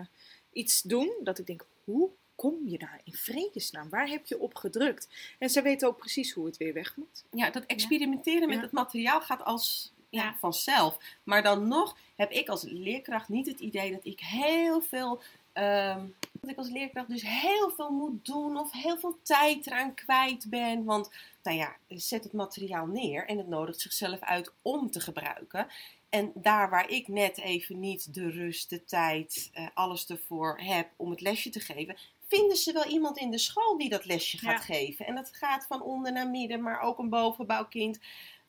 iets 0.52 0.82
doen, 0.82 1.12
dat 1.22 1.38
ik 1.38 1.46
denk, 1.46 1.66
hoe 1.84 2.10
kom 2.34 2.58
je 2.66 2.78
daar 2.78 3.00
in 3.04 3.12
vredesnaam? 3.14 3.88
Waar 3.90 4.08
heb 4.08 4.26
je 4.26 4.38
op 4.38 4.54
gedrukt? 4.54 5.08
En 5.38 5.50
zij 5.50 5.62
weten 5.62 5.88
ook 5.88 5.96
precies 5.98 6.32
hoe 6.32 6.46
het 6.46 6.56
weer 6.56 6.72
weg 6.72 6.96
moet. 6.96 7.24
Ja, 7.30 7.50
dat 7.50 7.64
experimenteren 7.66 8.48
met 8.48 8.56
Ja. 8.56 8.62
het 8.62 8.72
materiaal 8.72 9.20
gaat 9.20 9.44
als 9.44 9.92
ja, 10.10 10.34
vanzelf. 10.38 10.98
Maar 11.22 11.42
dan 11.42 11.68
nog 11.68 11.96
heb 12.16 12.30
ik 12.30 12.48
als 12.48 12.62
leerkracht 12.62 13.28
niet 13.28 13.46
het 13.46 13.60
idee 13.60 13.92
dat 13.92 14.04
ik 14.04 14.20
heel 14.20 14.80
veel. 14.80 15.20
ehm, 15.52 16.06
dat 16.40 16.50
ik 16.50 16.56
als 16.56 16.68
leerkracht 16.70 17.08
dus 17.08 17.22
heel 17.22 17.70
veel 17.70 17.90
moet 17.90 18.24
doen 18.26 18.56
of 18.56 18.72
heel 18.72 18.98
veel 18.98 19.18
tijd 19.22 19.66
eraan 19.66 19.94
kwijt 19.94 20.50
ben. 20.50 20.84
Want, 20.84 21.10
nou 21.42 21.56
ja, 21.56 21.76
zet 21.88 22.24
het 22.24 22.32
materiaal 22.32 22.86
neer 22.86 23.26
en 23.26 23.38
het 23.38 23.48
nodigt 23.48 23.80
zichzelf 23.80 24.20
uit 24.20 24.52
om 24.62 24.90
te 24.90 25.00
gebruiken. 25.00 25.66
En 26.12 26.32
daar 26.34 26.70
waar 26.70 26.90
ik 26.90 27.08
net 27.08 27.38
even 27.38 27.80
niet 27.80 28.14
de 28.14 28.30
rust, 28.30 28.70
de 28.70 28.84
tijd, 28.84 29.50
eh, 29.52 29.66
alles 29.74 30.06
ervoor 30.06 30.60
heb 30.60 30.90
om 30.96 31.10
het 31.10 31.20
lesje 31.20 31.50
te 31.50 31.60
geven, 31.60 31.96
vinden 32.26 32.56
ze 32.56 32.72
wel 32.72 32.86
iemand 32.86 33.18
in 33.18 33.30
de 33.30 33.38
school 33.38 33.78
die 33.78 33.88
dat 33.88 34.04
lesje 34.04 34.38
gaat 34.38 34.60
geven. 34.60 35.06
En 35.06 35.14
dat 35.14 35.36
gaat 35.36 35.66
van 35.66 35.82
onder 35.82 36.12
naar 36.12 36.30
midden, 36.30 36.62
maar 36.62 36.80
ook 36.80 36.98
een 36.98 37.08
bovenbouwkind. 37.08 37.98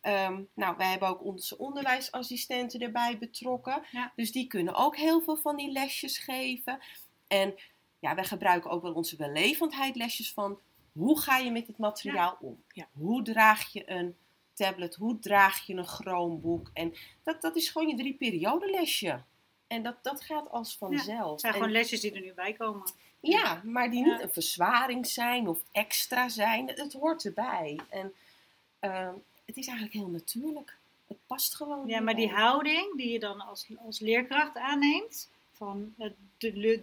Ehm, 0.01 0.41
nou, 0.53 0.77
wij 0.77 0.87
hebben 0.87 1.07
ook 1.07 1.23
onze 1.23 1.57
onderwijsassistenten 1.57 2.79
erbij 2.79 3.17
betrokken. 3.17 3.83
Ja. 3.91 4.11
Dus 4.15 4.31
die 4.31 4.47
kunnen 4.47 4.75
ook 4.75 4.97
heel 4.97 5.21
veel 5.21 5.37
van 5.37 5.55
die 5.55 5.71
lesjes 5.71 6.17
geven. 6.17 6.79
En 7.27 7.55
ja, 7.99 8.15
wij 8.15 8.25
gebruiken 8.25 8.69
ook 8.69 8.81
wel 8.81 8.93
onze 8.93 9.15
wellevendheidlesjes 9.15 10.33
van 10.33 10.59
hoe 10.91 11.19
ga 11.19 11.37
je 11.37 11.51
met 11.51 11.67
het 11.67 11.77
materiaal 11.77 12.37
om? 12.39 12.63
Ja. 12.67 12.87
Hoe 12.93 13.21
draag 13.21 13.73
je 13.73 13.89
een 13.89 14.15
tablet? 14.53 14.95
Hoe 14.95 15.19
draag 15.19 15.65
je 15.67 15.73
een 15.73 15.87
Chromebook? 15.87 16.69
En 16.73 16.93
dat, 17.23 17.41
dat 17.41 17.55
is 17.55 17.69
gewoon 17.69 17.87
je 17.87 17.95
drie 17.95 18.13
periode 18.13 18.69
lesje. 18.71 19.21
En 19.67 19.83
dat, 19.83 19.95
dat 20.01 20.21
gaat 20.23 20.49
als 20.49 20.77
vanzelf. 20.77 21.31
Het 21.31 21.39
zijn 21.39 21.53
En- 21.53 21.59
gewoon 21.59 21.73
lesjes 21.75 22.01
die 22.01 22.11
er 22.13 22.21
nu 22.21 22.33
bij 22.33 22.53
komen. 22.53 22.91
ja, 23.19 23.61
maar 23.63 23.89
die 23.91 24.03
niet 24.03 24.17
Ja. 24.17 24.21
een 24.21 24.33
verzwaring 24.33 25.07
zijn 25.07 25.47
of 25.47 25.59
extra 25.71 26.29
zijn. 26.29 26.67
Het, 26.67 26.77
het 26.77 26.93
hoort 26.93 27.25
erbij. 27.25 27.79
En 27.89 28.13
ehm, 28.79 29.13
het 29.45 29.57
is 29.57 29.67
eigenlijk 29.67 29.97
heel 29.97 30.09
natuurlijk. 30.09 30.77
Het 31.07 31.17
past 31.27 31.55
gewoon. 31.55 31.87
Ja, 31.87 31.99
maar 32.01 32.15
die 32.15 32.29
houding 32.29 32.97
die 32.97 33.11
je 33.11 33.19
dan 33.19 33.41
als, 33.41 33.67
als 33.85 33.99
leerkracht 33.99 34.55
aanneemt, 34.57 35.29
van 35.51 35.93
het 35.97 36.15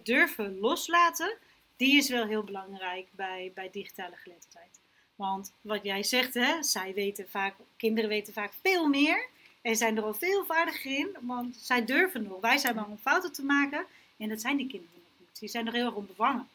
durven 0.05 0.59
loslaten, 0.59 1.37
die 1.75 1.97
is 1.97 2.09
wel 2.09 2.25
heel 2.25 2.43
belangrijk 2.43 3.07
bij, 3.11 3.51
bij 3.55 3.69
digitale 3.71 4.15
geletterdheid. 4.15 4.79
Want 5.21 5.51
wat 5.61 5.83
jij 5.83 6.03
zegt, 6.03 6.33
hè, 6.33 6.63
zij 6.63 6.93
weten 6.93 7.29
vaak, 7.29 7.55
kinderen 7.77 8.09
weten 8.09 8.33
vaak 8.33 8.53
veel 8.61 8.87
meer 8.87 9.27
en 9.61 9.75
zijn 9.75 9.97
er 9.97 10.03
al 10.03 10.13
veel 10.13 10.45
vaardiger 10.45 10.97
in, 10.97 11.17
want 11.19 11.55
zij 11.55 11.85
durven 11.85 12.23
nog. 12.23 12.39
Wij 12.39 12.57
zijn 12.57 12.75
bang 12.75 12.87
om 12.87 12.97
fouten 12.97 13.31
te 13.31 13.43
maken 13.43 13.85
en 14.17 14.29
dat 14.29 14.41
zijn 14.41 14.57
die 14.57 14.67
kinderen 14.67 14.95
nog 14.95 15.19
niet. 15.19 15.39
Die 15.39 15.49
zijn 15.49 15.65
nog 15.65 15.73
heel 15.73 15.85
erg 15.85 15.95
onbevangen. 15.95 16.49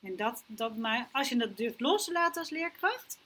En 0.00 0.16
dat, 0.16 0.42
dat, 0.46 0.76
maar 0.76 1.08
als 1.12 1.28
je 1.28 1.36
dat 1.36 1.56
durft 1.56 1.80
los 1.80 2.04
te 2.04 2.12
laten 2.12 2.40
als 2.40 2.50
leerkracht, 2.50 3.18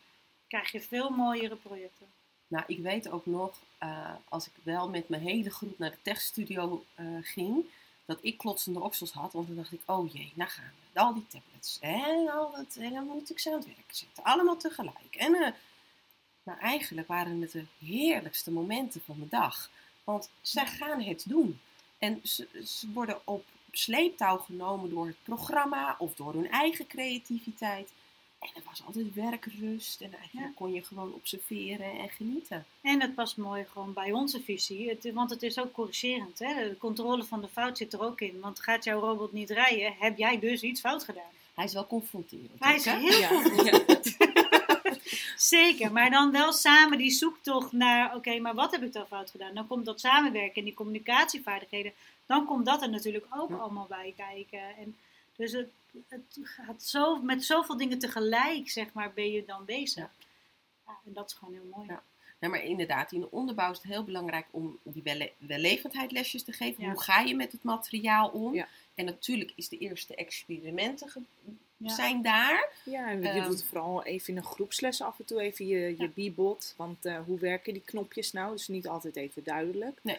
krijg 0.48 0.72
je 0.72 0.80
veel 0.80 1.10
mooiere 1.10 1.56
projecten. 1.56 2.06
Nou, 2.48 2.64
ik 2.66 2.78
weet 2.78 3.10
ook 3.10 3.26
nog, 3.26 3.58
eh, 3.78 4.14
als 4.28 4.46
ik 4.46 4.52
wel 4.62 4.88
met 4.88 5.08
mijn 5.08 5.22
hele 5.22 5.50
groep 5.50 5.78
naar 5.78 5.90
de 5.90 6.02
techstudio 6.02 6.84
eh, 6.94 7.06
ging, 7.22 7.64
dat 8.06 8.18
ik 8.20 8.38
klotsende 8.38 8.80
oksels 8.80 9.12
had. 9.12 9.32
Want 9.32 9.46
dan 9.46 9.56
dacht 9.56 9.72
ik, 9.72 9.82
oh 9.86 10.12
jee, 10.12 10.32
nou 10.34 10.50
gaan 10.50 10.72
we. 10.92 11.00
Al 11.00 11.14
die 11.14 11.26
tablets. 11.26 11.78
En, 11.80 12.30
al 12.30 12.50
dat, 12.50 12.76
en 12.76 12.92
dan 12.92 13.06
moet 13.06 13.30
ik 13.30 13.38
ze 13.38 13.50
aan 13.50 13.56
het 13.56 13.66
werk 13.66 13.92
zetten. 13.94 14.24
Allemaal 14.24 14.56
tegelijk. 14.56 15.16
En, 15.16 15.34
eh, 15.34 15.52
maar 16.42 16.58
eigenlijk 16.58 17.08
waren 17.08 17.40
het 17.40 17.52
de 17.52 17.64
heerlijkste 17.78 18.50
momenten 18.50 19.00
van 19.04 19.16
de 19.18 19.28
dag. 19.28 19.70
Want 20.04 20.30
zij 20.40 20.66
gaan 20.66 21.02
het 21.02 21.24
doen. 21.28 21.60
En 21.98 22.20
ze, 22.22 22.48
ze 22.64 22.92
worden 22.92 23.20
op 23.24 23.44
sleeptouw 23.70 24.38
genomen 24.38 24.90
door 24.90 25.06
het 25.06 25.22
programma 25.22 25.96
of 25.98 26.14
door 26.14 26.32
hun 26.32 26.50
eigen 26.50 26.86
creativiteit. 26.86 27.90
En 28.54 28.62
er 28.62 28.68
was 28.68 28.82
altijd 28.86 29.14
werkrust 29.14 30.00
en 30.00 30.12
eigenlijk 30.14 30.46
Ja. 30.46 30.52
kon 30.54 30.72
je 30.72 30.82
gewoon 30.84 31.12
observeren 31.12 31.98
en 31.98 32.08
genieten. 32.08 32.64
En 32.80 33.00
het 33.00 33.14
past 33.14 33.36
mooi 33.36 33.64
gewoon 33.72 33.92
bij 33.92 34.12
onze 34.12 34.40
visie. 34.42 34.88
Het, 34.88 35.12
want 35.12 35.30
het 35.30 35.42
is 35.42 35.58
ook 35.58 35.72
corrigerend. 35.72 36.38
Hè? 36.38 36.68
De 36.68 36.78
controle 36.78 37.24
van 37.24 37.40
de 37.40 37.48
fout 37.48 37.76
zit 37.78 37.92
er 37.92 38.02
ook 38.02 38.20
in. 38.20 38.40
Want 38.40 38.60
gaat 38.60 38.84
jouw 38.84 39.00
robot 39.00 39.32
niet 39.32 39.50
rijden, 39.50 39.94
heb 39.98 40.18
jij 40.18 40.38
dus 40.38 40.62
iets 40.62 40.80
fout 40.80 41.04
gedaan. 41.04 41.30
Hij 41.54 41.64
is 41.64 41.72
wel 41.72 41.86
confronterend. 41.86 42.50
Hij 42.58 42.74
is 42.74 42.84
hè? 42.84 42.98
heel 42.98 43.18
Ja, 43.18 43.84
Zeker, 45.36 45.92
maar 45.92 46.10
dan 46.10 46.30
wel 46.30 46.52
samen 46.52 46.98
die 46.98 47.10
zoektocht 47.10 47.72
naar, 47.72 48.14
oké, 48.14 48.38
maar 48.38 48.54
wat 48.54 48.70
heb 48.70 48.82
ik 48.82 48.92
dan 48.92 49.06
fout 49.06 49.30
gedaan? 49.30 49.54
Dan 49.54 49.66
komt 49.66 49.84
dat 49.84 50.00
samenwerken 50.00 50.54
en 50.54 50.64
die 50.64 50.74
communicatievaardigheden, 50.74 51.92
dan 52.26 52.44
komt 52.46 52.66
dat 52.66 52.82
er 52.82 52.90
natuurlijk 52.90 53.26
ook 53.30 53.50
Ja. 53.50 53.56
allemaal 53.56 53.86
bij 53.88 54.14
kijken. 54.16 54.76
En 54.78 54.96
Dus 55.36 55.52
het, 55.52 55.68
het 56.08 56.38
gaat 56.42 56.82
zo, 56.82 57.22
met 57.22 57.44
zoveel 57.44 57.76
dingen 57.76 57.98
tegelijk, 57.98 58.70
zeg 58.70 58.92
maar, 58.92 59.12
ben 59.12 59.30
je 59.30 59.44
dan 59.44 59.64
bezig. 59.64 60.10
Ja. 60.86 60.98
en 61.04 61.12
dat 61.12 61.30
is 61.30 61.36
gewoon 61.36 61.54
heel 61.54 61.70
mooi. 61.74 61.88
Ja. 61.88 62.02
Ja, 62.38 62.48
maar 62.48 62.64
inderdaad, 62.64 63.12
in 63.12 63.20
de 63.20 63.30
onderbouw 63.30 63.70
is 63.70 63.76
het 63.76 63.86
heel 63.86 64.04
belangrijk 64.04 64.46
om 64.50 64.78
die 64.82 65.02
welle 65.02 65.32
wellevendheid 65.38 66.12
lesjes 66.12 66.42
te 66.42 66.52
geven. 66.52 66.84
Hoe 66.84 67.02
ga 67.02 67.20
je 67.20 67.34
met 67.34 67.52
het 67.52 67.62
materiaal 67.62 68.28
om? 68.28 68.64
En 68.94 69.04
natuurlijk 69.04 69.52
is 69.54 69.68
de 69.68 69.78
eerste 69.78 70.14
experimenten 70.14 71.26
zijn 71.84 72.22
daar. 72.22 72.68
Ja, 72.84 73.08
en 73.08 73.22
je 73.22 73.28
um, 73.28 73.48
doet 73.48 73.64
vooral 73.64 74.04
even 74.04 74.28
in 74.28 74.36
een 74.36 74.44
groepsles 74.44 75.02
af 75.02 75.18
en 75.18 75.24
toe 75.24 75.40
even 75.40 75.66
je, 75.66 75.94
je 75.98 76.08
bibot. 76.08 76.74
Want 76.76 77.06
uh, 77.06 77.18
hoe 77.26 77.38
werken 77.38 77.72
die 77.72 77.82
knopjes 77.84 78.32
nou? 78.32 78.50
Dat 78.50 78.58
is 78.58 78.68
niet 78.68 78.88
altijd 78.88 79.16
even 79.16 79.44
duidelijk. 79.44 79.98
Nee. 80.02 80.18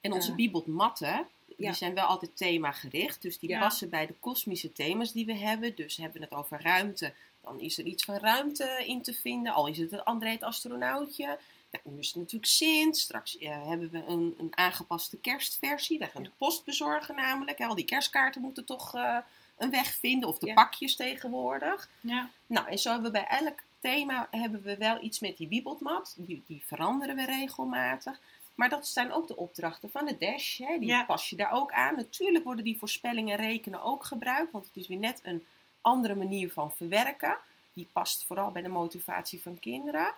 En 0.00 0.12
onze 0.12 0.30
uh, 0.30 0.36
bibot 0.36 0.66
matten, 0.66 1.26
die 1.58 1.72
zijn 1.72 1.94
wel 1.94 2.04
altijd 2.04 2.36
themagericht. 2.36 3.22
Dus 3.22 3.38
die 3.38 3.58
passen 3.58 3.90
bij 3.90 4.06
de 4.06 4.14
kosmische 4.20 4.72
thema's 4.72 5.12
die 5.12 5.26
we 5.26 5.34
hebben. 5.34 5.74
Dus 5.74 5.96
hebben 5.96 6.20
we 6.20 6.26
het 6.30 6.34
over 6.34 6.62
ruimte. 6.62 7.12
Dan 7.40 7.60
is 7.60 7.78
er 7.78 7.84
iets 7.84 8.04
van 8.04 8.16
ruimte 8.16 8.84
in 8.86 9.02
te 9.02 9.12
vinden. 9.12 9.52
Al 9.52 9.66
is 9.66 9.78
het 9.78 9.92
een 9.92 10.02
André 10.02 10.30
het 10.30 10.42
astronautje. 10.42 11.38
Nou, 11.70 11.94
nu 11.94 11.98
is 11.98 12.06
het 12.06 12.16
natuurlijk 12.16 12.52
Sint. 12.52 12.96
Straks 12.96 13.40
uh, 13.40 13.66
hebben 13.66 13.90
we 13.90 14.04
een, 14.06 14.34
een, 14.38 14.56
aangepaste 14.56 15.16
kerstversie. 15.16 15.98
Wij 15.98 16.08
gaan 16.08 16.22
de 16.22 16.30
post 16.38 16.64
bezorgen 16.64 17.14
namelijk. 17.14 17.60
Al 17.60 17.74
die 17.74 17.84
kerstkaarten 17.84 18.42
moeten 18.42 18.64
toch 18.64 18.94
uh, 18.94 19.18
een 19.56 19.70
weg 19.70 19.94
vinden. 19.94 20.28
Of 20.28 20.38
de 20.38 20.46
ja. 20.46 20.54
pakjes 20.54 20.96
tegenwoordig. 20.96 21.90
Ja. 22.00 22.30
Nou, 22.46 22.68
en 22.68 22.78
zo 22.78 22.92
hebben 22.92 23.12
we 23.12 23.18
bij 23.18 23.38
elk 23.38 23.62
thema 23.80 24.28
hebben 24.30 24.62
we 24.62 24.76
wel 24.76 25.02
iets 25.02 25.18
met 25.18 25.36
die 25.36 25.48
bibelmat. 25.48 26.14
Die, 26.18 26.42
die 26.46 26.62
veranderen 26.66 27.16
we 27.16 27.24
regelmatig. 27.24 28.20
Maar 28.58 28.68
dat 28.68 28.86
zijn 28.86 29.12
ook 29.12 29.26
de 29.26 29.36
opdrachten 29.36 29.90
van 29.90 30.06
de 30.06 30.18
Dash. 30.18 30.58
Hè? 30.58 30.78
Die 30.78 30.88
ja. 30.88 31.04
pas 31.04 31.30
je 31.30 31.36
daar 31.36 31.52
ook 31.52 31.72
aan. 31.72 31.96
Natuurlijk 31.96 32.44
worden 32.44 32.64
die 32.64 32.78
voorspellingen 32.78 33.36
rekenen 33.36 33.82
ook 33.82 34.04
gebruikt. 34.04 34.52
Want 34.52 34.66
het 34.66 34.76
is 34.76 34.88
weer 34.88 34.98
net 34.98 35.20
een 35.22 35.44
andere 35.80 36.14
manier 36.14 36.52
van 36.52 36.72
verwerken. 36.72 37.36
Die 37.72 37.88
past 37.92 38.24
vooral 38.24 38.50
bij 38.50 38.62
de 38.62 38.68
motivatie 38.68 39.42
van 39.42 39.58
kinderen. 39.58 40.12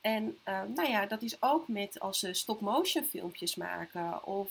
En 0.00 0.38
uh, 0.48 0.62
nou 0.74 0.88
ja, 0.88 1.06
dat 1.06 1.22
is 1.22 1.42
ook 1.42 1.68
met 1.68 2.00
als 2.00 2.18
ze 2.18 2.32
stop-motion 2.32 3.04
filmpjes 3.04 3.54
maken. 3.54 4.24
Of, 4.26 4.50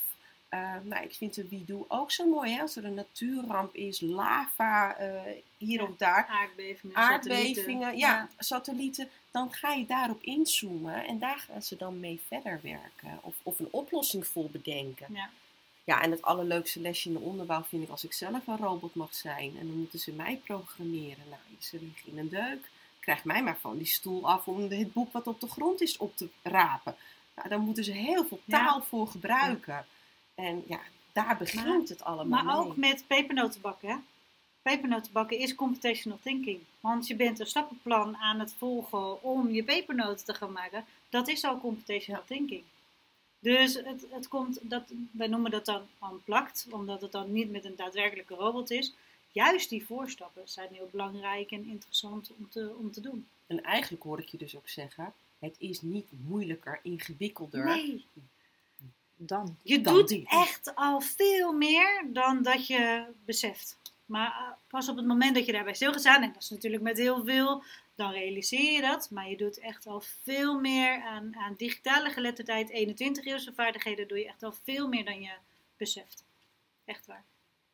uh, 0.49 0.75
nou, 0.83 1.03
ik 1.03 1.15
vind 1.15 1.33
de 1.33 1.47
Widoe 1.47 1.85
ook 1.87 2.11
zo 2.11 2.29
mooi. 2.29 2.51
Hè? 2.51 2.61
Als 2.61 2.75
er 2.75 2.85
een 2.85 2.93
natuurramp 2.93 3.75
is, 3.75 4.01
lava 4.01 5.01
uh, 5.01 5.21
hier 5.57 5.81
ja, 5.81 5.87
of 5.87 5.97
daar. 5.97 6.25
Aardbevingen, 6.25 6.95
aardbevingen 6.95 7.55
satellieten. 7.55 7.79
Ja, 7.79 7.91
ja, 7.91 8.29
satellieten. 8.37 9.09
Dan 9.31 9.53
ga 9.53 9.73
je 9.73 9.85
daarop 9.85 10.23
inzoomen. 10.23 11.05
En 11.05 11.19
daar 11.19 11.37
gaan 11.37 11.61
ze 11.61 11.75
dan 11.75 11.99
mee 11.99 12.21
verder 12.27 12.59
werken. 12.63 13.19
Of, 13.21 13.35
of 13.43 13.59
een 13.59 13.71
oplossing 13.71 14.27
voor 14.27 14.49
bedenken. 14.49 15.07
Ja. 15.13 15.29
Ja, 15.83 16.01
en 16.01 16.11
het 16.11 16.21
allerleukste 16.21 16.79
lesje 16.79 17.07
in 17.07 17.13
de 17.13 17.19
onderbouw 17.19 17.63
vind 17.63 17.83
ik 17.83 17.89
als 17.89 18.03
ik 18.03 18.13
zelf 18.13 18.47
een 18.47 18.57
robot 18.57 18.95
mag 18.95 19.15
zijn. 19.15 19.57
En 19.59 19.67
dan 19.67 19.77
moeten 19.77 19.99
ze 19.99 20.11
mij 20.11 20.41
programmeren. 20.43 21.23
Nou, 21.29 21.41
ze 21.59 21.79
liggen 21.81 22.11
in 22.11 22.17
een 22.17 22.29
deuk. 22.29 22.69
Krijg 22.99 23.23
mij 23.23 23.43
maar 23.43 23.57
van 23.57 23.77
die 23.77 23.87
stoel 23.87 24.29
af 24.29 24.47
om 24.47 24.69
het 24.69 24.93
boek 24.93 25.11
wat 25.11 25.27
op 25.27 25.39
de 25.39 25.47
grond 25.47 25.81
is 25.81 25.97
op 25.97 26.17
te 26.17 26.29
rapen. 26.43 26.95
Nou, 27.35 27.49
dan 27.49 27.61
moeten 27.61 27.83
ze 27.83 27.91
heel 27.91 28.25
veel 28.25 28.39
taal 28.47 28.81
voor 28.81 29.07
gebruiken. 29.07 29.85
En 30.37 30.63
ja, 30.67 30.79
daar 31.11 31.37
begint 31.37 31.65
maar, 31.65 31.79
het 31.87 32.03
allemaal 32.03 32.43
Maar 32.43 32.55
mee. 32.55 32.65
ook 32.65 32.75
met 32.75 33.03
pepernotenbakken, 33.07 33.89
hè? 33.89 33.95
Pepernotenbakken 34.61 35.37
is 35.37 35.55
computational 35.55 36.19
thinking. 36.21 36.59
Want 36.79 37.07
je 37.07 37.15
bent 37.15 37.39
een 37.39 37.45
stappenplan 37.45 38.17
aan 38.17 38.39
het 38.39 38.53
volgen 38.53 39.23
om 39.23 39.49
je 39.49 39.63
pepernoten 39.63 40.25
te 40.25 40.33
gaan 40.33 40.51
maken. 40.51 40.85
Dat 41.09 41.27
is 41.27 41.43
al 41.43 41.59
computational 41.59 42.21
ja. 42.21 42.35
thinking. 42.35 42.63
Dus 43.39 43.73
het, 43.73 44.05
het 44.09 44.27
komt, 44.27 44.59
dat, 44.61 44.83
wij 45.11 45.27
noemen 45.27 45.51
dat 45.51 45.65
dan 45.65 45.81
unplugged, 46.11 46.67
omdat 46.71 47.01
het 47.01 47.11
dan 47.11 47.31
niet 47.31 47.51
met 47.51 47.65
een 47.65 47.75
daadwerkelijke 47.75 48.35
robot 48.35 48.71
is. 48.71 48.93
Juist 49.31 49.69
die 49.69 49.85
voorstappen 49.85 50.41
zijn 50.45 50.69
heel 50.71 50.89
belangrijk 50.91 51.51
en 51.51 51.65
interessant 51.65 52.31
om 52.37 52.49
te, 52.49 52.75
om 52.77 52.91
te 52.91 53.01
doen. 53.01 53.27
En 53.47 53.63
eigenlijk 53.63 54.03
hoor 54.03 54.19
ik 54.19 54.29
je 54.29 54.37
dus 54.37 54.55
ook 54.55 54.69
zeggen, 54.69 55.13
het 55.39 55.55
is 55.57 55.81
niet 55.81 56.07
moeilijker, 56.27 56.79
ingewikkelder. 56.83 57.65
Nee. 57.65 58.05
Dan, 59.17 59.57
je 59.63 59.81
dan 59.81 59.93
doet 59.93 60.07
die. 60.07 60.27
echt 60.27 60.75
al 60.75 61.01
veel 61.01 61.53
meer 61.53 62.07
dan 62.13 62.43
dat 62.43 62.67
je 62.67 63.05
beseft. 63.25 63.77
Maar 64.05 64.27
uh, 64.27 64.51
pas 64.67 64.89
op 64.89 64.95
het 64.95 65.05
moment 65.05 65.35
dat 65.35 65.45
je 65.45 65.51
daarbij 65.51 65.73
stil 65.73 65.91
gaat 65.91 65.99
staan, 65.99 66.23
en 66.23 66.33
dat 66.33 66.41
is 66.41 66.49
natuurlijk 66.49 66.83
met 66.83 66.97
heel 66.97 67.25
veel 67.25 67.63
dan 67.95 68.11
realiseer 68.11 68.71
je 68.71 68.81
dat. 68.81 69.09
Maar 69.11 69.29
je 69.29 69.37
doet 69.37 69.59
echt 69.59 69.87
al 69.87 70.01
veel 70.23 70.59
meer 70.59 71.01
aan, 71.01 71.35
aan 71.35 71.53
digitale 71.57 72.09
geletterdheid, 72.09 72.69
21 72.69 73.25
eeuwse 73.25 73.53
vaardigheden, 73.53 74.07
doe 74.07 74.17
je 74.17 74.27
echt 74.27 74.43
al 74.43 74.53
veel 74.63 74.87
meer 74.87 75.05
dan 75.05 75.21
je 75.21 75.33
beseft. 75.77 76.23
Echt 76.85 77.05
waar. 77.05 77.23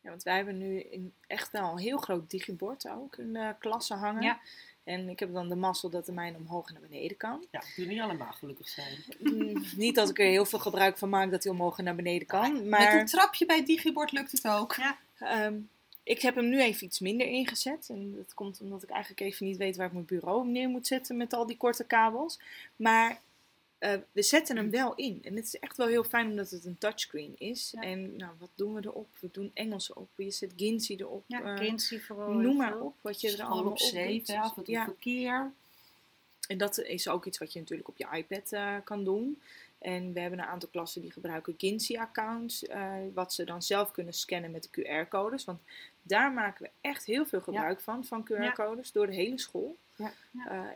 Ja, 0.04 0.10
want 0.10 0.22
wij 0.22 0.36
hebben 0.36 0.58
nu 0.58 0.80
in 0.80 1.12
echt 1.26 1.50
wel 1.50 1.70
een 1.70 1.78
heel 1.78 1.98
groot 1.98 2.30
digibord 2.30 2.88
ook 2.88 3.16
in 3.16 3.32
de 3.32 3.54
klasse 3.58 3.94
hangen. 3.94 4.22
Ja. 4.22 4.40
En 4.84 5.08
ik 5.08 5.18
heb 5.18 5.32
dan 5.32 5.48
de 5.48 5.56
mazzel 5.56 5.90
dat 5.90 6.06
de 6.06 6.12
mijne 6.12 6.36
omhoog 6.36 6.66
en 6.66 6.72
naar 6.72 6.82
beneden 6.88 7.16
kan. 7.16 7.46
Ja, 7.50 7.62
kunnen 7.74 7.94
niet 7.94 8.02
allemaal 8.02 8.32
gelukkig 8.32 8.68
zijn. 8.68 9.04
Mm, 9.18 9.64
niet 9.76 9.94
dat 9.94 10.08
ik 10.08 10.18
er 10.18 10.26
heel 10.26 10.44
veel 10.44 10.58
gebruik 10.58 10.98
van 10.98 11.08
maak 11.08 11.30
dat 11.30 11.44
hij 11.44 11.52
omhoog 11.52 11.78
en 11.78 11.84
naar 11.84 11.94
beneden 11.94 12.26
kan. 12.26 12.68
Maar... 12.68 12.80
Met 12.80 13.00
een 13.00 13.06
trapje 13.06 13.46
bij 13.46 13.56
het 13.56 13.66
digibord 13.66 14.12
lukt 14.12 14.32
het 14.32 14.48
ook. 14.48 14.74
Ja. 14.74 14.98
Um, 15.46 15.68
ik 16.02 16.22
heb 16.22 16.34
hem 16.34 16.48
nu 16.48 16.60
even 16.60 16.86
iets 16.86 17.00
minder 17.00 17.26
ingezet. 17.26 17.86
En 17.88 18.14
dat 18.16 18.34
komt 18.34 18.60
omdat 18.60 18.82
ik 18.82 18.90
eigenlijk 18.90 19.20
even 19.20 19.46
niet 19.46 19.56
weet 19.56 19.76
waar 19.76 19.86
ik 19.86 19.92
mijn 19.92 20.04
bureau 20.04 20.46
neer 20.46 20.68
moet 20.68 20.86
zetten 20.86 21.16
met 21.16 21.32
al 21.32 21.46
die 21.46 21.56
korte 21.56 21.84
kabels. 21.84 22.40
Maar 22.76 23.20
uh, 23.84 23.94
we 24.12 24.22
zetten 24.22 24.56
hem 24.56 24.70
wel 24.70 24.94
in. 24.94 25.20
En 25.22 25.36
het 25.36 25.44
is 25.44 25.58
echt 25.58 25.76
wel 25.76 25.86
heel 25.86 26.04
fijn 26.04 26.30
omdat 26.30 26.50
het 26.50 26.64
een 26.64 26.78
touchscreen 26.78 27.34
is. 27.38 27.70
Ja. 27.74 27.80
En 27.80 28.16
nou, 28.16 28.32
wat 28.38 28.50
doen 28.54 28.74
we 28.74 28.80
erop? 28.84 29.08
We 29.20 29.28
doen 29.32 29.50
Engels 29.54 29.92
op. 29.92 30.08
Je 30.16 30.30
zet 30.30 30.52
Gincy 30.56 30.94
erop. 30.98 31.24
Ja, 31.26 31.42
uh, 31.42 31.58
Gincy 31.58 32.00
vooral. 32.00 32.32
Noem 32.32 32.56
maar 32.56 32.80
op 32.80 32.94
wat 33.00 33.20
je 33.20 33.36
er 33.36 33.44
allemaal 33.44 33.72
op 33.72 33.78
zee, 33.78 34.20
op 34.20 34.26
doet. 34.26 34.36
af 34.36 34.56
en 34.56 34.64
toe 34.64 34.74
Ja. 34.74 34.84
verkeer. 34.84 35.52
En 36.48 36.58
dat 36.58 36.78
is 36.78 37.08
ook 37.08 37.26
iets 37.26 37.38
wat 37.38 37.52
je 37.52 37.58
natuurlijk 37.58 37.88
op 37.88 37.96
je 37.96 38.06
iPad 38.12 38.52
uh, 38.52 38.76
kan 38.84 39.04
doen. 39.04 39.40
En 39.78 40.12
we 40.12 40.20
hebben 40.20 40.38
een 40.38 40.44
aantal 40.44 40.68
klassen 40.68 41.00
die 41.00 41.12
gebruiken 41.12 41.54
Gincy-accounts, 41.58 42.62
uh, 42.62 42.92
wat 43.14 43.32
ze 43.32 43.44
dan 43.44 43.62
zelf 43.62 43.90
kunnen 43.90 44.14
scannen 44.14 44.50
met 44.50 44.68
de 44.70 44.82
QR-codes. 44.82 45.44
Want 45.44 45.60
daar 46.02 46.32
maken 46.32 46.62
we 46.62 46.70
echt 46.80 47.04
heel 47.04 47.26
veel 47.26 47.40
gebruik 47.40 47.78
ja. 47.78 47.84
van, 47.84 48.04
van 48.04 48.28
QR-codes, 48.32 48.86
ja. 48.86 48.92
door 48.92 49.06
de 49.06 49.14
hele 49.14 49.38
school. 49.38 49.76
Ja. 49.96 50.12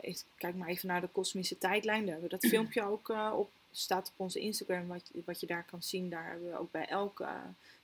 Uh, 0.05 0.15
kijk 0.37 0.55
maar 0.55 0.67
even 0.67 0.87
naar 0.87 1.01
de 1.01 1.07
kosmische 1.07 1.57
tijdlijn, 1.57 2.05
daar 2.05 2.11
hebben 2.11 2.29
we 2.29 2.37
dat 2.39 2.49
filmpje 2.55 2.83
ook 2.83 3.09
uh, 3.09 3.33
op, 3.35 3.49
staat 3.71 4.07
op 4.07 4.13
onze 4.25 4.39
Instagram, 4.39 4.87
wat, 4.87 5.11
wat 5.25 5.39
je 5.39 5.47
daar 5.47 5.65
kan 5.65 5.83
zien. 5.83 6.09
Daar 6.09 6.29
hebben 6.29 6.51
we 6.51 6.59
ook 6.59 6.71
bij 6.71 6.85
elk 6.85 7.27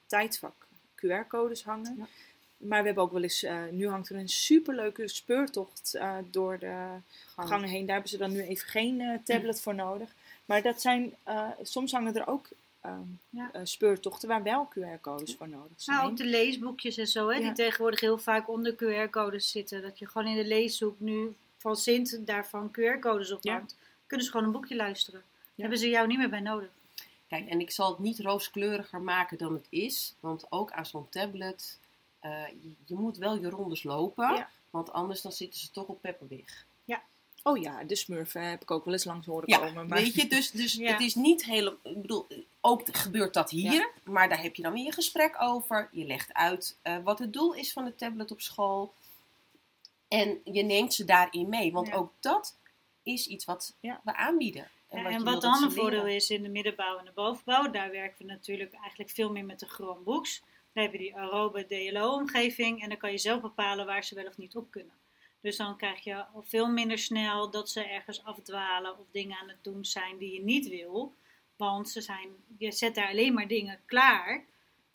tijdvak 0.05 0.67
QR-codes 0.95 1.63
hangen. 1.63 1.95
Ja. 1.97 2.07
Maar 2.57 2.79
we 2.79 2.85
hebben 2.85 3.03
ook 3.03 3.11
wel 3.11 3.23
eens, 3.23 3.45
nu 3.71 3.87
hangt 3.87 4.09
er 4.09 4.15
een 4.15 4.29
superleuke 4.29 5.07
speurtocht 5.07 5.97
door 6.31 6.59
de 6.59 6.87
Gang. 7.35 7.47
gangen 7.49 7.69
heen. 7.69 7.85
Daar 7.85 7.93
hebben 7.93 8.11
ze 8.11 8.17
dan 8.17 8.31
nu 8.31 8.41
even 8.41 8.67
geen 8.67 9.21
tablet 9.23 9.61
voor 9.61 9.75
nodig. 9.75 10.13
Maar 10.45 10.61
dat 10.61 10.81
zijn, 10.81 11.15
soms 11.61 11.91
hangen 11.91 12.15
er 12.15 12.27
ook 12.27 12.49
ja. 13.29 13.51
speurtochten 13.63 14.27
waar 14.27 14.43
wel 14.43 14.67
QR-codes 14.69 15.35
voor 15.35 15.49
nodig 15.49 15.71
zijn. 15.81 15.97
Nou, 15.97 16.11
ook 16.11 16.17
de 16.17 16.25
leesboekjes 16.25 16.97
en 16.97 17.07
zo, 17.07 17.27
hè, 17.27 17.35
Ja. 17.35 17.41
die 17.41 17.51
tegenwoordig 17.53 17.99
heel 17.99 18.17
vaak 18.17 18.49
onder 18.49 18.75
QR-codes 18.75 19.51
zitten. 19.51 19.81
Dat 19.81 19.99
je 19.99 20.07
gewoon 20.07 20.27
in 20.27 20.35
de 20.35 20.47
leeshoek 20.47 20.99
nu 20.99 21.35
van 21.57 21.75
Sint 21.75 22.25
daarvan 22.27 22.71
QR-codes 22.71 23.31
op 23.31 23.43
Ja. 23.43 23.53
hangt. 23.53 23.75
Kunnen 24.07 24.25
ze 24.25 24.31
gewoon 24.31 24.45
een 24.45 24.53
boekje 24.53 24.75
luisteren. 24.75 25.23
Ja. 25.55 25.61
Hebben 25.61 25.79
ze 25.79 25.89
jou 25.89 26.07
niet 26.07 26.17
meer 26.17 26.29
bij 26.29 26.39
nodig. 26.39 26.69
Kijk, 27.27 27.49
en 27.49 27.59
ik 27.59 27.71
zal 27.71 27.89
het 27.89 27.99
niet 27.99 28.19
rooskleuriger 28.19 29.01
maken 29.01 29.37
dan 29.37 29.53
het 29.53 29.67
is. 29.69 30.15
Want 30.19 30.45
ook 30.49 30.71
aan 30.71 30.85
zo'n 30.85 31.09
tablet, 31.09 31.79
uh, 32.23 32.47
je, 32.47 32.71
je, 32.85 32.95
moet 32.95 33.17
wel 33.17 33.37
je 33.37 33.49
rondes 33.49 33.83
lopen. 33.83 34.35
Ja. 34.35 34.49
Want 34.69 34.91
anders 34.91 35.21
dan 35.21 35.31
zitten 35.31 35.59
ze 35.59 35.71
toch 35.71 35.87
op 35.87 36.01
pepperwig. 36.01 36.65
Oh 37.47 37.57
ja, 37.61 37.83
de 37.83 37.95
smurfen 37.95 38.49
heb 38.49 38.61
ik 38.61 38.71
ook 38.71 38.85
wel 38.85 38.93
eens 38.93 39.03
langs 39.03 39.25
horen 39.25 39.49
Ja, 39.49 39.57
komen. 39.57 39.87
Maar... 39.87 39.97
weet 39.97 40.13
je, 40.13 40.27
dus, 40.27 40.51
dus 40.51 40.73
Ja. 40.85 40.91
het 40.91 41.01
is 41.01 41.15
niet 41.15 41.45
helemaal... 41.45 41.79
Ik 41.83 42.01
bedoel, 42.01 42.27
ook 42.61 42.81
gebeurt 42.91 43.33
dat 43.33 43.49
hier. 43.49 43.73
Ja. 43.73 43.89
Maar 44.03 44.29
daar 44.29 44.41
heb 44.41 44.55
je 44.55 44.61
dan 44.61 44.73
weer 44.73 44.85
een 44.85 44.93
gesprek 44.93 45.35
over. 45.41 45.89
Je 45.91 46.05
legt 46.05 46.33
uit 46.33 46.77
uh, 46.83 46.97
wat 47.03 47.19
het 47.19 47.33
doel 47.33 47.53
is 47.53 47.73
van 47.73 47.85
de 47.85 47.95
tablet 47.95 48.31
op 48.31 48.41
school. 48.41 48.93
En 50.07 50.41
je 50.43 50.63
neemt 50.63 50.93
ze 50.93 51.05
daarin 51.05 51.49
mee. 51.49 51.71
Want 51.71 51.93
ook 51.93 52.11
dat 52.19 52.57
is 53.03 53.27
iets 53.27 53.45
wat 53.45 53.75
Ja. 53.79 54.01
we 54.03 54.15
aanbieden. 54.15 54.69
En, 54.89 55.23
wat 55.23 55.41
dan 55.41 55.63
een 55.63 55.71
voordeel 55.71 56.07
is 56.07 56.29
in 56.29 56.43
de 56.43 56.49
middenbouw 56.49 56.97
en 56.97 57.05
de 57.05 57.11
bovenbouw, 57.15 57.71
daar 57.71 57.91
werken 57.91 58.25
we 58.25 58.31
natuurlijk 58.31 58.73
eigenlijk 58.73 59.09
veel 59.09 59.31
meer 59.31 59.45
met 59.45 59.59
de 59.59 59.67
Chromebooks. 59.67 60.41
Dan 60.73 60.83
heb 60.83 60.91
je 60.91 60.97
die 60.97 61.15
Arobe 61.15 61.65
DLO-omgeving 61.65 62.81
en 62.81 62.89
dan 62.89 62.97
kan 62.97 63.11
je 63.11 63.17
zelf 63.17 63.41
bepalen 63.41 63.85
waar 63.85 64.03
ze 64.03 64.15
wel 64.15 64.25
of 64.27 64.37
niet 64.37 64.55
op 64.55 64.71
kunnen. 64.71 64.93
Dus 65.45 65.57
dan 65.57 65.77
krijg 65.77 66.03
je 66.03 66.25
al 66.25 66.43
veel 66.43 66.67
minder 66.67 66.97
snel 66.97 67.49
dat 67.49 67.69
ze 67.69 67.83
ergens 67.83 68.23
afdwalen 68.23 68.99
of 68.99 69.05
dingen 69.11 69.37
aan 69.37 69.47
het 69.49 69.63
doen 69.63 69.85
zijn 69.85 70.17
die 70.17 70.33
je 70.33 70.43
niet 70.43 70.67
wil. 70.67 71.13
Want 71.55 71.89
ze 71.89 72.01
zijn, 72.01 72.29
je 72.57 72.71
zet 72.71 72.95
daar 72.95 73.07
alleen 73.09 73.33
maar 73.33 73.47
dingen 73.47 73.79
klaar 73.85 74.45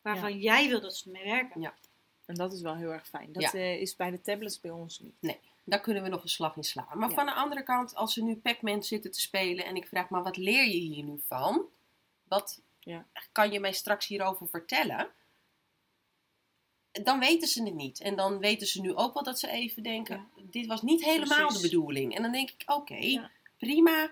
waarvan 0.02 0.38
jij 0.38 0.68
wil 0.68 0.80
dat 0.80 0.96
ze 0.96 1.10
mee 1.10 1.24
werken. 1.24 1.60
Ja. 1.60 1.74
En 2.26 2.34
dat 2.34 2.52
is 2.52 2.60
wel 2.60 2.74
heel 2.74 2.92
erg 2.92 3.06
fijn. 3.08 3.32
Dat 3.32 3.42
Ja. 3.42 3.54
uh, 3.54 3.80
is 3.80 3.96
bij 3.96 4.10
de 4.10 4.20
tablets 4.20 4.60
bij 4.60 4.70
ons 4.70 4.98
niet. 4.98 5.38
Daar 5.64 5.80
kunnen 5.80 6.02
we 6.02 6.08
nog 6.08 6.22
een 6.22 6.28
slag 6.28 6.56
in 6.56 6.64
slaan. 6.64 6.98
Maar 6.98 7.08
Ja. 7.08 7.14
van 7.14 7.26
de 7.26 7.32
andere 7.34 7.62
kant, 7.62 7.94
als 7.94 8.12
ze 8.14 8.22
nu 8.22 8.36
Pac-Man 8.36 8.82
zitten 8.82 9.10
te 9.10 9.20
spelen 9.20 9.64
en 9.64 9.76
ik 9.76 9.86
vraag, 9.86 10.08
maar 10.08 10.22
wat 10.22 10.36
leer 10.36 10.64
je 10.64 10.78
hier 10.80 11.04
nu 11.04 11.20
van? 11.26 11.64
Wat 12.28 12.60
Ja. 12.80 13.06
kan 13.32 13.52
je 13.52 13.60
mij 13.60 13.72
straks 13.72 14.06
hierover 14.06 14.48
vertellen? 14.48 15.08
Dan 16.92 17.18
weten 17.18 17.48
ze 17.48 17.62
het 17.62 17.74
niet. 17.74 18.00
En 18.00 18.16
dan 18.16 18.38
weten 18.38 18.66
ze 18.66 18.80
nu 18.80 18.94
ook 18.94 19.14
wel 19.14 19.22
dat 19.22 19.38
ze 19.38 19.48
even 19.50 19.82
denken, 19.82 20.28
dit 20.50 20.66
was 20.66 20.82
niet 20.82 21.04
helemaal 21.04 21.46
Precies. 21.46 21.62
de 21.62 21.68
bedoeling. 21.68 22.14
En 22.16 22.22
dan 22.22 22.32
denk 22.32 22.50
ik, 22.50 22.62
oké, 22.70 22.94
Ja. 22.94 23.30
prima, 23.58 24.10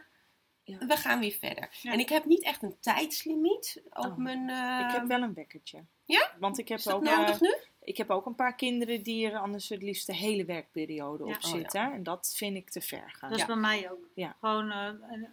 Ja. 0.64 0.78
we 0.78 0.96
gaan 0.96 1.20
weer 1.20 1.32
verder. 1.38 1.78
Ja. 1.82 1.92
En 1.92 1.98
ik 1.98 2.08
heb 2.08 2.24
niet 2.24 2.42
echt 2.44 2.62
een 2.62 2.76
tijdslimiet 2.80 3.82
op 3.90 4.04
Oh. 4.04 4.16
mijn... 4.16 4.48
eh, 4.48 4.86
ik 4.88 4.92
heb 4.94 5.06
wel 5.06 5.22
een 5.22 5.34
wekkertje. 5.34 5.84
Ja? 6.04 6.32
Want 6.38 6.58
ik 6.58 6.68
heb 6.68 6.78
is 6.78 6.84
dat 6.84 6.94
ook... 6.94 7.02
nodig 7.02 7.34
eh, 7.34 7.40
nu? 7.40 7.54
Ik 7.82 7.96
heb 7.96 8.10
ook 8.10 8.26
een 8.26 8.34
paar 8.34 8.54
kinderen 8.54 9.02
die 9.02 9.26
er 9.30 9.38
anders 9.38 9.68
het 9.68 9.82
liefst 9.82 10.06
de 10.06 10.14
hele 10.16 10.44
werkperiode 10.44 11.24
Ja. 11.24 11.30
op 11.34 11.44
Oh, 11.44 11.50
ja. 11.50 11.56
zitten. 11.56 11.92
En 11.92 12.02
dat 12.02 12.32
vind 12.36 12.56
ik 12.56 12.70
te 12.70 12.80
ver 12.80 13.10
gaan. 13.12 13.30
Dat 13.30 13.38
is 13.38 13.44
bij 13.46 13.56
mij 13.56 13.90
ook. 13.90 14.08
Ja. 14.14 14.36
Gewoon, 14.40 14.70
eh, 14.70 14.90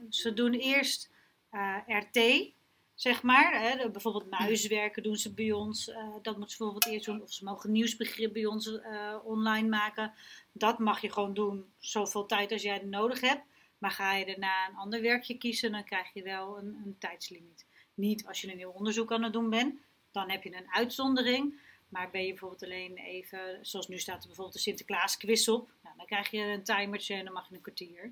ze 0.09 0.33
doen 0.33 0.53
eerst 0.53 1.09
eh, 1.49 1.77
RT, 1.87 2.51
zeg 2.95 3.23
maar. 3.23 3.61
Hè, 3.61 3.89
bijvoorbeeld 3.89 4.29
muiswerken 4.29 5.03
doen 5.03 5.15
ze 5.15 5.33
bij 5.33 5.51
ons. 5.51 5.89
eh, 5.89 6.13
dat 6.21 6.37
moeten 6.37 6.55
ze 6.55 6.63
bijvoorbeeld 6.63 6.93
eerst 6.93 7.05
doen. 7.05 7.21
Of 7.21 7.33
ze 7.33 7.43
mogen 7.43 7.71
nieuwsbegrip 7.71 8.33
bij 8.33 8.45
ons 8.45 8.79
eh, 8.79 9.15
online 9.23 9.67
maken. 9.67 10.13
Dat 10.51 10.79
mag 10.79 11.01
je 11.01 11.11
gewoon 11.11 11.33
doen 11.33 11.73
zoveel 11.77 12.25
tijd 12.25 12.51
als 12.51 12.61
jij 12.61 12.79
nodig 12.79 13.21
hebt. 13.21 13.43
Maar 13.77 13.91
ga 13.91 14.15
je 14.15 14.25
daarna 14.25 14.67
een 14.69 14.75
ander 14.75 15.01
werkje 15.01 15.37
kiezen, 15.37 15.71
dan 15.71 15.83
krijg 15.83 16.13
je 16.13 16.23
wel 16.23 16.57
een, 16.57 16.81
een 16.85 16.95
tijdslimiet. 16.99 17.65
Niet 17.93 18.25
als 18.27 18.41
je 18.41 18.51
een 18.51 18.57
nieuw 18.57 18.69
onderzoek 18.69 19.11
aan 19.11 19.23
het 19.23 19.33
doen 19.33 19.49
bent. 19.49 19.79
Dan 20.11 20.29
heb 20.29 20.43
je 20.43 20.55
een 20.55 20.73
uitzondering. 20.73 21.59
Maar 21.89 22.09
ben 22.11 22.21
je 22.21 22.29
bijvoorbeeld 22.29 22.63
alleen 22.63 22.97
even, 22.97 23.59
zoals 23.61 23.87
nu 23.87 23.99
staat 23.99 24.21
er 24.21 24.27
bijvoorbeeld 24.27 24.55
de 24.55 24.61
Sinterklaas 24.61 25.17
quiz 25.17 25.47
op. 25.47 25.71
Nou, 25.83 25.97
dan 25.97 26.05
krijg 26.05 26.31
je 26.31 26.37
een 26.37 26.63
timertje 26.63 27.15
en 27.15 27.23
dan 27.23 27.33
mag 27.33 27.49
je 27.49 27.55
een 27.55 27.61
kwartier. 27.61 28.03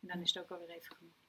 En 0.00 0.08
dan 0.08 0.20
is 0.20 0.34
het 0.34 0.42
ook 0.42 0.50
alweer 0.50 0.70
even 0.76 0.96
genoeg. 0.96 1.21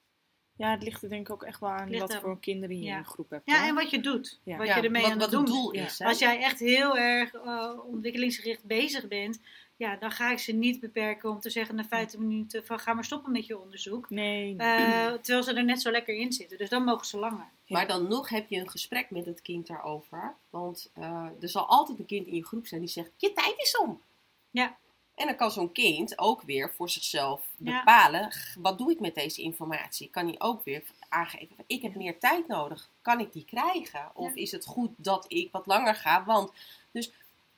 Ja, 0.56 0.70
het 0.70 0.82
ligt 0.82 1.02
er 1.02 1.08
denk 1.08 1.26
ik 1.26 1.32
ook 1.32 1.42
echt 1.42 1.60
wel 1.60 1.70
aan 1.70 1.88
Ligt 1.88 2.00
wat 2.00 2.14
voor 2.14 2.40
kinderen 2.40 2.76
je 2.76 2.84
ja. 2.84 2.92
in 2.92 2.98
je 2.98 3.04
groep 3.04 3.30
hebt. 3.30 3.42
Ja, 3.44 3.58
hoor. 3.58 3.68
en 3.68 3.74
wat 3.74 3.90
je 3.90 4.00
doet. 4.00 4.40
Ja. 4.42 4.56
Wat 4.56 4.66
Ja, 4.66 4.76
je 4.76 4.82
ermee 4.82 5.02
wat, 5.02 5.10
aan 5.10 5.18
wat 5.18 5.32
het 5.32 5.46
doel 5.46 5.70
is. 5.70 5.98
hè? 5.98 6.04
Als 6.04 6.18
jij 6.18 6.40
echt 6.40 6.58
heel 6.58 6.98
erg 6.98 7.34
eh, 7.34 7.70
ontwikkelingsgericht 7.86 8.64
bezig 8.64 9.08
bent, 9.08 9.40
ja, 9.76 9.96
dan 9.96 10.10
ga 10.10 10.30
ik 10.30 10.38
ze 10.38 10.52
niet 10.52 10.80
beperken 10.80 11.30
om 11.30 11.40
te 11.40 11.50
zeggen 11.50 11.74
na 11.74 11.84
15 11.84 12.26
minuten 12.26 12.66
van 12.66 12.78
ga 12.78 12.94
maar 12.94 13.04
stoppen 13.04 13.32
met 13.32 13.46
je 13.46 13.58
onderzoek. 13.58 14.10
Nee, 14.10 14.54
nee. 14.54 14.84
Eh, 14.84 15.12
terwijl 15.22 15.42
ze 15.42 15.52
er 15.52 15.64
net 15.64 15.80
zo 15.82 15.90
lekker 15.90 16.14
in 16.14 16.32
zitten. 16.32 16.58
Dus 16.58 16.68
dan 16.68 16.84
mogen 16.84 17.06
ze 17.06 17.18
langer. 17.18 17.46
Ja. 17.64 17.76
Maar 17.76 17.86
dan 17.86 18.08
nog 18.08 18.28
heb 18.28 18.48
je 18.48 18.60
een 18.60 18.70
gesprek 18.70 19.10
met 19.10 19.26
het 19.26 19.42
kind 19.42 19.66
daarover. 19.66 20.34
Want 20.50 20.90
eh, 20.94 21.26
er 21.40 21.48
zal 21.48 21.66
altijd 21.66 21.98
een 21.98 22.06
kind 22.06 22.26
in 22.26 22.34
je 22.34 22.44
groep 22.44 22.66
zijn 22.66 22.80
die 22.80 22.90
zegt, 22.90 23.10
je 23.16 23.32
tijd 23.32 23.54
is 23.56 23.78
om. 23.78 24.00
Ja. 24.50 24.76
En 25.14 25.26
dan 25.26 25.36
kan 25.36 25.50
zo'n 25.50 25.72
kind 25.72 26.18
ook 26.18 26.42
weer 26.42 26.70
voor 26.74 26.90
zichzelf 26.90 27.46
bepalen, 27.58 28.32
wat 28.58 28.78
doe 28.78 28.90
ik 28.90 29.00
met 29.00 29.14
deze 29.14 29.42
informatie? 29.42 30.10
Kan 30.10 30.26
hij 30.26 30.34
ook 30.38 30.64
weer 30.64 30.82
aangeven, 31.08 31.56
ik 31.66 31.82
heb 31.82 31.94
meer 31.94 32.18
tijd 32.18 32.46
nodig. 32.48 32.90
Kan 33.02 33.20
ik 33.20 33.32
die 33.32 33.44
krijgen? 33.44 34.10
Of 34.14 34.34
Ja. 34.34 34.40
is 34.40 34.52
het 34.52 34.64
goed 34.66 34.90
dat 34.96 35.24
ik 35.28 35.52
wat 35.52 35.66
langer 35.66 35.94
ga? 35.94 36.24
Want, 36.24 36.52
dus 36.92 37.12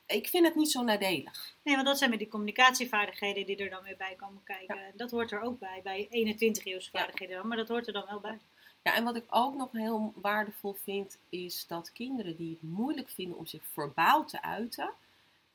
ik 0.05 0.27
vind 0.27 0.45
het 0.45 0.55
niet 0.55 0.71
zo 0.71 0.83
nadelig. 0.83 1.55
Nee, 1.63 1.75
want 1.75 1.87
dat 1.87 1.97
zijn 1.97 2.09
weer 2.09 2.19
die 2.19 2.27
communicatievaardigheden 2.27 3.45
die 3.45 3.57
er 3.57 3.69
dan 3.69 3.83
weer 3.83 3.97
bij 3.97 4.15
komen 4.15 4.43
kijken. 4.43 4.77
Dat 4.95 5.11
hoort 5.11 5.31
er 5.31 5.41
ook 5.41 5.59
bij, 5.59 5.79
bij 5.83 6.07
21 6.09 6.65
eeuwse 6.65 6.89
vaardigheden 6.89 7.37
dan, 7.37 7.47
maar 7.47 7.57
dat 7.57 7.67
hoort 7.67 7.87
er 7.87 7.93
dan 7.93 8.05
wel 8.09 8.19
bij. 8.19 8.39
Ja, 8.83 8.95
en 8.95 9.03
wat 9.03 9.15
ik 9.15 9.25
ook 9.29 9.55
nog 9.55 9.71
heel 9.71 10.13
waardevol 10.15 10.73
vind, 10.83 11.17
is 11.29 11.67
dat 11.67 11.91
kinderen 11.91 12.35
die 12.35 12.49
het 12.51 12.69
moeilijk 12.69 13.09
vinden 13.09 13.37
om 13.37 13.45
zich 13.45 13.63
verbaal 13.73 14.25
te 14.25 14.41
uiten, 14.41 14.91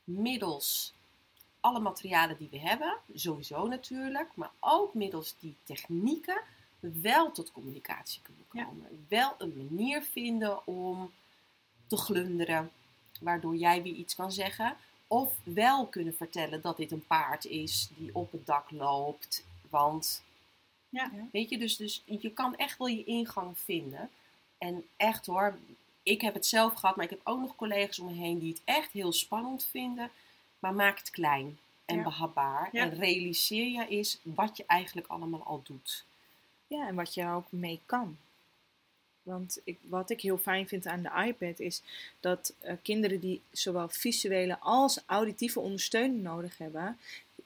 middels 0.05 0.95
alle 1.63 1.81
materialen 1.81 2.37
die 2.39 2.49
we 2.51 2.59
hebben, 2.59 2.97
sowieso 3.15 3.67
natuurlijk, 3.67 4.29
maar 4.35 4.51
ook 4.61 4.95
middels 4.95 5.35
die 5.41 5.55
technieken, 5.65 6.41
wel 6.81 7.33
tot 7.33 7.53
communicatie 7.53 8.23
kunnen 8.23 8.45
Ja. 8.53 8.65
komen. 8.65 9.07
Wel 9.09 9.35
een 9.39 9.55
manier 9.69 10.03
vinden 10.03 10.67
om 10.67 11.13
te 11.87 11.97
glunderen, 11.97 12.71
waardoor 13.21 13.57
jij 13.57 13.83
weer 13.83 13.95
iets 13.95 14.15
kan 14.15 14.33
zeggen. 14.33 14.77
Of 15.07 15.35
wel 15.43 15.87
kunnen 15.87 16.15
vertellen 16.15 16.61
dat 16.61 16.77
dit 16.77 16.91
een 16.93 17.07
paard 17.07 17.45
is 17.45 17.89
die 17.97 18.15
op 18.15 18.33
het 18.33 18.47
dak 18.47 18.71
loopt, 18.71 19.45
want 19.71 20.23
Ja. 20.89 21.11
Weet 21.33 21.49
je, 21.49 21.59
dus, 21.59 21.77
dus 21.77 22.03
je 22.05 22.31
kan 22.33 22.57
echt 22.57 22.79
wel 22.79 22.87
je 22.87 23.05
ingang 23.05 23.59
vinden. 23.59 24.11
En 24.59 24.85
echt 24.97 25.27
hoor, 25.27 25.59
ik 26.03 26.21
heb 26.21 26.35
het 26.35 26.47
zelf 26.47 26.75
gehad, 26.75 26.97
maar 26.97 27.05
ik 27.05 27.11
heb 27.11 27.21
ook 27.25 27.41
nog 27.41 27.57
collega's 27.57 27.99
om 27.99 28.07
me 28.07 28.13
heen 28.13 28.39
die 28.39 28.53
het 28.53 28.63
echt 28.65 28.93
heel 28.93 29.13
spannend 29.13 29.65
vinden. 29.65 30.11
Maar 30.63 30.75
maak 30.75 30.99
het 30.99 31.11
klein 31.11 31.59
en 31.85 31.97
Ja. 31.97 32.03
behapbaar. 32.03 32.69
Ja. 32.73 32.83
En 32.83 32.95
realiseer 32.95 33.67
je 33.67 33.87
eens 33.89 34.19
wat 34.23 34.57
je 34.57 34.65
eigenlijk 34.67 35.07
allemaal 35.07 35.43
al 35.45 35.61
doet. 35.65 36.05
Ja, 36.67 36.87
en 36.89 36.95
wat 36.95 37.15
je 37.15 37.27
ook 37.27 37.47
mee 37.49 37.81
kan. 37.87 38.17
Want 39.23 39.61
ik, 39.65 39.79
wat 39.83 40.11
ik 40.11 40.21
heel 40.21 40.39
fijn 40.39 40.69
vind 40.69 40.87
aan 40.87 41.03
de 41.03 41.25
iPad 41.27 41.59
is 41.59 41.83
dat 42.21 42.55
eh, 42.59 42.75
kinderen 42.83 43.21
die 43.21 43.41
zowel 43.51 43.89
visuele 43.89 44.59
als 44.59 45.01
auditieve 45.07 45.61
ondersteuning 45.61 46.23
nodig 46.23 46.59
hebben, 46.59 46.99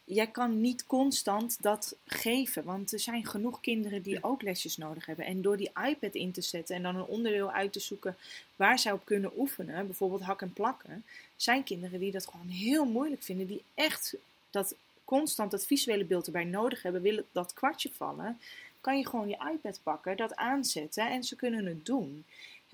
jij 0.07 0.27
kan 0.27 0.61
niet 0.61 0.87
constant 0.87 1.63
dat 1.63 1.95
geven. 2.07 2.65
Want 2.65 2.93
er 2.93 3.01
zijn 3.01 3.27
genoeg 3.27 3.61
kinderen 3.61 4.03
die 4.03 4.25
ook 4.25 4.43
lesjes 4.43 4.77
nodig 4.77 5.07
hebben. 5.07 5.25
En 5.25 5.43
door 5.43 5.57
die 5.57 5.71
iPad 5.89 6.15
in 6.15 6.33
te 6.33 6.43
zetten 6.43 6.77
en 6.77 6.83
dan 6.83 6.97
een 6.97 7.05
onderdeel 7.05 7.51
uit 7.51 7.73
te 7.73 7.81
zoeken 7.81 8.17
waar 8.57 8.79
zij 8.79 8.93
op 8.93 9.05
kunnen 9.05 9.33
oefenen, 9.37 9.87
bijvoorbeeld 9.87 10.23
hak 10.23 10.43
en 10.43 10.53
plakken, 10.53 11.05
zijn 11.37 11.65
kinderen 11.65 12.01
die 12.01 12.13
dat 12.13 12.27
gewoon 12.27 12.49
heel 12.49 12.85
moeilijk 12.85 13.23
vinden, 13.23 13.47
die 13.47 13.63
echt 13.75 14.15
dat 14.51 14.75
constant 15.05 15.51
dat 15.51 15.67
visuele 15.67 16.05
beeld 16.05 16.27
erbij 16.27 16.45
nodig 16.45 16.83
hebben, 16.83 17.03
willen 17.03 17.25
dat 17.33 17.55
kwartje 17.55 17.91
vallen 17.97 18.39
kan 18.87 18.99
je 18.99 19.07
gewoon 19.07 19.29
je 19.29 19.51
iPad 19.53 19.81
pakken, 19.83 20.17
dat 20.17 20.37
aanzetten 20.37 21.11
en 21.11 21.25
ze 21.25 21.37
kunnen 21.37 21.67
het 21.67 21.87
doen. 21.87 22.25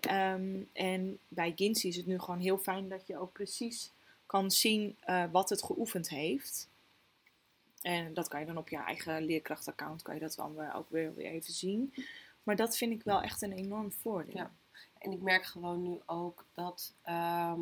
Ehm, 0.00 0.60
en 0.72 1.18
bij 1.28 1.52
Ginsi 1.56 1.88
is 1.88 1.96
het 1.96 2.06
nu 2.06 2.18
gewoon 2.18 2.40
heel 2.40 2.58
fijn 2.58 2.88
dat 2.88 3.06
je 3.06 3.18
ook 3.18 3.32
precies 3.32 3.90
kan 4.26 4.50
zien 4.50 4.96
eh, 5.00 5.24
wat 5.30 5.50
het 5.50 5.62
geoefend 5.62 6.08
heeft. 6.08 6.68
En 7.82 8.14
dat 8.14 8.28
kan 8.28 8.40
je 8.40 8.46
dan 8.46 8.56
op 8.56 8.68
je 8.68 8.76
eigen 8.76 9.24
leerkrachtaccount, 9.24 10.02
kan 10.02 10.14
je 10.14 10.20
dat 10.20 10.34
dan 10.34 10.54
weer 10.54 10.74
ook 10.74 10.90
weer, 10.90 11.14
weer 11.14 11.30
even 11.30 11.52
zien. 11.52 11.94
Maar 12.42 12.56
dat 12.56 12.76
vind 12.76 12.92
ik 12.92 13.02
wel 13.02 13.22
echt 13.22 13.42
een 13.42 13.52
enorm 13.52 13.92
voordeel. 13.92 14.36
Ja. 14.36 14.50
En 14.98 15.12
ik 15.12 15.20
merk 15.20 15.44
gewoon 15.44 15.82
nu 15.82 16.00
ook 16.06 16.46
dat 16.52 16.94
ehm, 17.02 17.60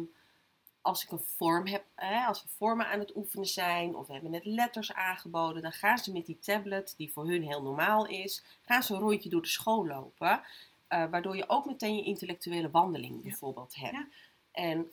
als 0.80 1.04
ik 1.04 1.10
een 1.10 1.24
vorm 1.36 1.66
heb, 1.66 1.84
hè, 1.94 2.24
als 2.24 2.42
we 2.42 2.48
vormen 2.48 2.86
aan 2.86 2.98
het 2.98 3.16
oefenen 3.16 3.46
zijn, 3.46 3.94
of 3.96 4.06
we 4.06 4.12
hebben 4.12 4.30
net 4.30 4.44
letters 4.44 4.92
aangeboden, 4.92 5.62
dan 5.62 5.72
gaan 5.72 5.98
ze 5.98 6.12
met 6.12 6.26
die 6.26 6.38
tablet, 6.38 6.94
die 6.96 7.12
voor 7.12 7.26
hun 7.28 7.42
heel 7.42 7.62
normaal 7.62 8.06
is, 8.06 8.44
gaan 8.62 8.82
ze 8.82 8.94
een 8.94 9.00
rondje 9.00 9.28
door 9.28 9.42
de 9.42 9.48
school 9.48 9.86
lopen. 9.86 10.42
eh, 10.88 11.10
waardoor 11.10 11.36
je 11.36 11.48
ook 11.48 11.66
meteen 11.66 11.96
je 11.96 12.02
intellectuele 12.04 12.70
wandeling 12.70 13.22
bijvoorbeeld 13.22 13.74
hebt. 13.74 13.92
Ja. 13.92 14.08
En 14.52 14.92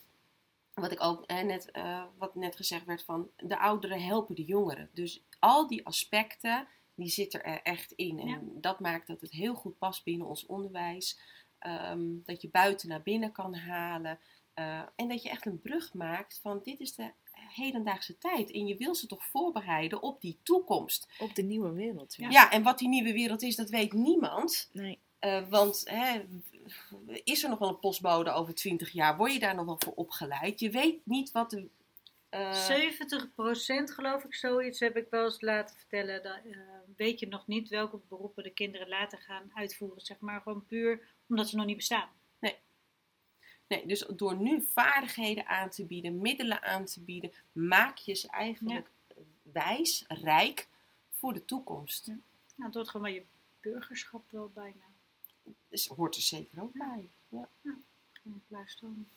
wat 0.80 0.92
ik 0.92 1.02
ook 1.02 1.22
hè, 1.26 1.42
net, 1.42 1.70
eh, 1.70 2.02
wat 2.18 2.34
net 2.34 2.56
gezegd 2.56 2.84
werd 2.84 3.04
van 3.04 3.28
de 3.36 3.58
ouderen 3.58 4.02
helpen 4.02 4.34
de 4.34 4.44
jongeren. 4.44 4.90
Dus 4.92 5.22
al 5.38 5.66
die 5.66 5.86
aspecten, 5.86 6.66
die 6.94 7.08
zitten 7.08 7.44
er 7.44 7.62
echt 7.62 7.92
in. 7.92 8.18
En 8.18 8.26
Ja. 8.28 8.40
dat 8.54 8.80
maakt 8.80 9.06
dat 9.06 9.20
het 9.20 9.30
heel 9.32 9.54
goed 9.54 9.78
past 9.78 10.04
binnen 10.04 10.26
ons 10.26 10.46
onderwijs. 10.46 11.18
Ehm, 11.58 12.06
dat 12.24 12.42
je 12.42 12.48
buiten 12.48 12.88
naar 12.88 13.02
binnen 13.02 13.32
kan 13.32 13.54
halen. 13.54 14.18
eh, 14.54 14.82
en 14.96 15.08
dat 15.08 15.22
je 15.22 15.28
echt 15.30 15.46
een 15.46 15.60
brug 15.60 15.94
maakt 15.94 16.38
van 16.42 16.60
dit 16.62 16.80
is 16.80 16.94
de 16.94 17.10
hedendaagse 17.32 18.18
tijd. 18.18 18.50
En 18.52 18.66
je 18.66 18.76
wil 18.76 18.94
ze 18.94 19.06
toch 19.06 19.24
voorbereiden 19.24 20.02
op 20.02 20.20
die 20.20 20.38
toekomst. 20.42 21.08
Op 21.18 21.34
de 21.34 21.42
nieuwe 21.42 21.72
wereld. 21.72 22.14
Ja. 22.14 22.28
Ja, 22.30 22.50
en 22.50 22.62
wat 22.62 22.78
die 22.78 22.88
nieuwe 22.88 23.12
wereld 23.12 23.42
is, 23.42 23.56
dat 23.56 23.70
weet 23.70 23.92
niemand. 23.92 24.70
Nee. 24.72 24.98
Eh, 25.18 25.48
want 25.48 25.82
hè, 25.84 26.24
is 27.24 27.42
er 27.42 27.48
nog 27.48 27.58
wel 27.58 27.68
een 27.68 27.78
postbode 27.78 28.30
over 28.30 28.54
20 28.54 28.90
jaar? 28.90 29.16
Word 29.16 29.32
je 29.32 29.38
daar 29.38 29.54
nog 29.54 29.64
wel 29.64 29.76
voor 29.78 29.92
opgeleid? 29.94 30.60
Je 30.60 30.70
weet 30.70 31.06
niet 31.06 31.30
wat 31.30 31.50
de. 31.50 31.68
eh, 32.28 32.52
70% 32.52 33.90
geloof 33.94 34.24
ik, 34.24 34.34
zoiets 34.34 34.80
heb 34.80 34.96
ik 34.96 35.06
wel 35.10 35.24
eens 35.24 35.40
laten 35.40 35.76
vertellen. 35.76 36.22
Dan, 36.22 36.36
eh, 36.52 36.58
weet 36.96 37.20
je 37.20 37.26
nog 37.28 37.46
niet 37.46 37.68
welke 37.68 38.00
beroepen 38.08 38.42
de 38.42 38.50
kinderen 38.50 38.88
later 38.88 39.18
gaan 39.18 39.50
uitvoeren. 39.54 40.00
Zeg 40.00 40.18
maar 40.20 40.40
gewoon 40.40 40.66
puur 40.66 41.00
omdat 41.28 41.48
ze 41.48 41.56
nog 41.56 41.66
niet 41.66 41.76
bestaan. 41.76 42.08
Nee, 43.68 43.86
dus 43.86 44.06
door 44.16 44.36
nu 44.36 44.62
vaardigheden 44.72 45.46
aan 45.46 45.70
te 45.70 45.84
bieden, 45.86 46.18
middelen 46.20 46.62
aan 46.62 46.84
te 46.84 47.00
bieden, 47.00 47.32
maak 47.52 47.96
je 47.96 48.14
ze 48.14 48.28
eigenlijk 48.30 48.90
wijs, 49.42 50.04
rijk 50.08 50.68
voor 51.10 51.32
de 51.32 51.44
toekomst. 51.44 52.06
Nou, 52.06 52.20
het 52.56 52.74
hoort 52.74 52.88
gewoon 52.88 53.06
bij 53.06 53.14
je 53.14 53.24
burgerschap 53.60 54.30
wel 54.30 54.50
bijna. 54.54 54.84
Dus 55.68 55.86
hoort 55.86 56.16
er 56.16 56.22
zeker 56.22 56.62
ook 56.62 56.72
bij. 56.72 57.08
Ja. 57.28 57.48
Luisteren. 58.48 59.08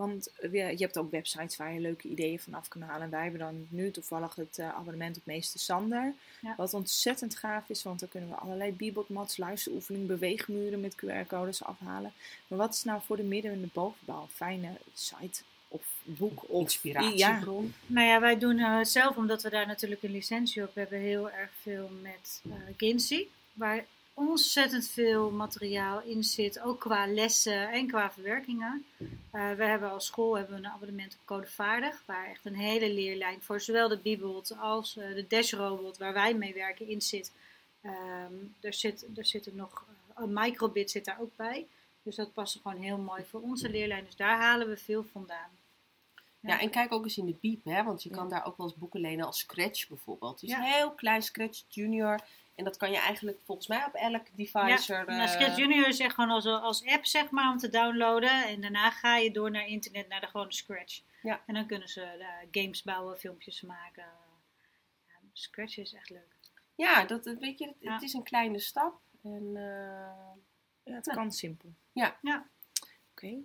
Want 0.00 0.30
eh, 0.38 0.70
je 0.70 0.84
hebt 0.84 0.98
ook 0.98 1.10
websites 1.10 1.56
waar 1.56 1.72
je 1.72 1.80
leuke 1.80 2.08
ideeën 2.08 2.40
vanaf 2.40 2.68
kan 2.68 2.82
halen. 2.82 3.02
En 3.02 3.10
wij 3.10 3.22
hebben 3.22 3.40
dan 3.40 3.66
nu 3.68 3.90
toevallig 3.90 4.34
het 4.34 4.58
eh, 4.58 4.68
abonnement 4.68 5.16
op 5.16 5.26
Meester 5.26 5.60
Sander. 5.60 6.14
Ja. 6.40 6.54
Wat 6.56 6.74
ontzettend 6.74 7.36
gaaf 7.36 7.68
is, 7.68 7.82
want 7.82 8.00
dan 8.00 8.08
kunnen 8.08 8.28
we 8.28 8.34
allerlei 8.34 8.72
bibelmats, 8.72 9.36
luisteroefeningen, 9.36 10.06
beweegmuren 10.06 10.80
met 10.80 10.94
QR-codes 10.94 11.64
afhalen. 11.64 12.12
Maar 12.46 12.58
wat 12.58 12.74
is 12.74 12.84
nou 12.84 13.00
voor 13.04 13.16
de 13.16 13.22
midden- 13.22 13.52
en 13.52 13.60
de 13.60 13.68
bovenbouw? 13.72 14.26
Fijne 14.32 14.76
site 14.94 15.42
of 15.68 15.82
boek 16.04 16.42
of 16.42 16.50
Ja, 16.50 17.00
Inspiratiebron. 17.00 17.74
Nou 17.86 18.06
ja, 18.06 18.20
wij 18.20 18.38
doen 18.38 18.58
eh, 18.58 18.84
zelf, 18.84 19.16
omdat 19.16 19.42
we 19.42 19.50
daar 19.50 19.66
natuurlijk 19.66 20.02
een 20.02 20.10
licentie 20.10 20.62
op 20.62 20.74
hebben, 20.74 20.98
heel 20.98 21.30
erg 21.30 21.50
veel 21.62 21.90
met 22.02 22.42
Kinsey. 22.76 23.28
Waar 23.52 23.84
ontzettend 24.28 24.88
veel 24.88 25.30
materiaal 25.30 26.02
in 26.02 26.24
zit, 26.24 26.60
ook 26.60 26.80
qua 26.80 27.06
lessen 27.06 27.70
en 27.70 27.86
qua 27.86 28.12
verwerkingen. 28.12 28.84
Uh, 28.98 29.08
we 29.52 29.64
hebben 29.64 29.90
als 29.90 30.06
school 30.06 30.36
hebben 30.36 30.54
we 30.54 30.66
een 30.66 30.72
abonnement 30.72 31.14
op 31.14 31.26
Codevaardig, 31.26 32.02
waar 32.06 32.28
echt 32.28 32.44
een 32.44 32.56
hele 32.56 32.92
leerlijn 32.92 33.42
voor 33.42 33.60
zowel 33.60 33.88
de 33.88 33.98
Bibelt 33.98 34.56
als 34.58 34.96
uh, 34.96 35.14
de 35.14 35.26
Dash 35.26 35.52
Robot, 35.52 35.98
waar 35.98 36.12
wij 36.12 36.34
mee 36.34 36.54
werken, 36.54 36.88
in 36.88 37.00
zit. 37.00 37.32
Um, 37.84 38.54
er, 38.60 38.74
zit 38.74 39.06
er 39.16 39.24
zit 39.24 39.46
er 39.46 39.54
nog, 39.54 39.84
een 40.14 40.32
microbit 40.32 40.90
zit 40.90 41.04
daar 41.04 41.20
ook 41.20 41.36
bij. 41.36 41.66
Dus 42.02 42.16
dat 42.16 42.32
past 42.32 42.58
gewoon 42.62 42.82
heel 42.82 42.98
mooi 42.98 43.24
voor 43.24 43.40
onze 43.40 43.70
leerlijn. 43.70 44.04
Dus 44.04 44.16
daar 44.16 44.38
halen 44.38 44.68
we 44.68 44.76
veel 44.76 45.04
vandaan. 45.12 45.50
Ja, 46.40 46.60
en 46.60 46.70
kijk 46.70 46.92
ook 46.92 47.04
eens 47.04 47.18
in 47.18 47.26
de 47.26 47.36
Biep, 47.40 47.64
hè, 47.64 47.82
want 47.82 48.02
je 48.02 48.10
kan 48.10 48.28
daar 48.28 48.46
ook 48.46 48.56
wel 48.56 48.66
eens 48.66 48.76
boeken 48.76 49.00
lenen 49.00 49.26
als 49.26 49.38
Scratch 49.38 49.88
bijvoorbeeld. 49.88 50.40
Dus 50.40 50.50
ja. 50.50 50.60
heel 50.60 50.90
klein 50.90 51.22
Scratch 51.22 51.62
Junior. 51.68 52.20
En 52.60 52.66
dat 52.66 52.76
kan 52.76 52.90
je 52.90 52.98
eigenlijk 52.98 53.38
volgens 53.44 53.66
mij 53.66 53.84
op 53.84 53.94
elk 53.94 54.26
device. 54.36 54.92
Ja, 54.92 55.04
nou, 55.04 55.28
Scratch 55.28 55.56
Junior 55.56 55.88
is 55.88 55.98
echt 55.98 56.14
gewoon 56.14 56.30
als, 56.30 56.46
als 56.46 56.84
app 56.84 57.06
zeg 57.06 57.30
maar 57.30 57.50
om 57.50 57.58
te 57.58 57.68
downloaden. 57.68 58.46
En 58.46 58.60
daarna 58.60 58.90
ga 58.90 59.16
je 59.16 59.30
door 59.30 59.50
naar 59.50 59.66
internet 59.66 60.08
naar 60.08 60.20
de 60.20 60.26
gewone 60.26 60.52
Scratch. 60.52 61.02
Ja. 61.22 61.40
En 61.46 61.54
dan 61.54 61.66
kunnen 61.66 61.88
ze 61.88 62.00
uh, 62.00 62.62
games 62.62 62.82
bouwen, 62.82 63.18
filmpjes 63.18 63.60
maken. 63.60 64.04
Ja, 65.06 65.14
Scratch 65.32 65.78
is 65.78 65.94
echt 65.94 66.10
leuk. 66.10 66.36
Ja, 66.74 67.04
dat, 67.04 67.24
weet 67.24 67.58
je, 67.58 67.74
het, 67.80 68.02
is 68.02 68.12
een 68.12 68.22
kleine 68.22 68.58
stap. 68.58 69.00
En, 69.22 69.44
uh, 69.54 69.62
ja, 70.82 70.94
het 70.94 71.10
kan 71.12 71.32
simpel. 71.32 71.72
Ja. 71.92 72.16
ja. 72.22 72.46
Oké. 73.10 73.36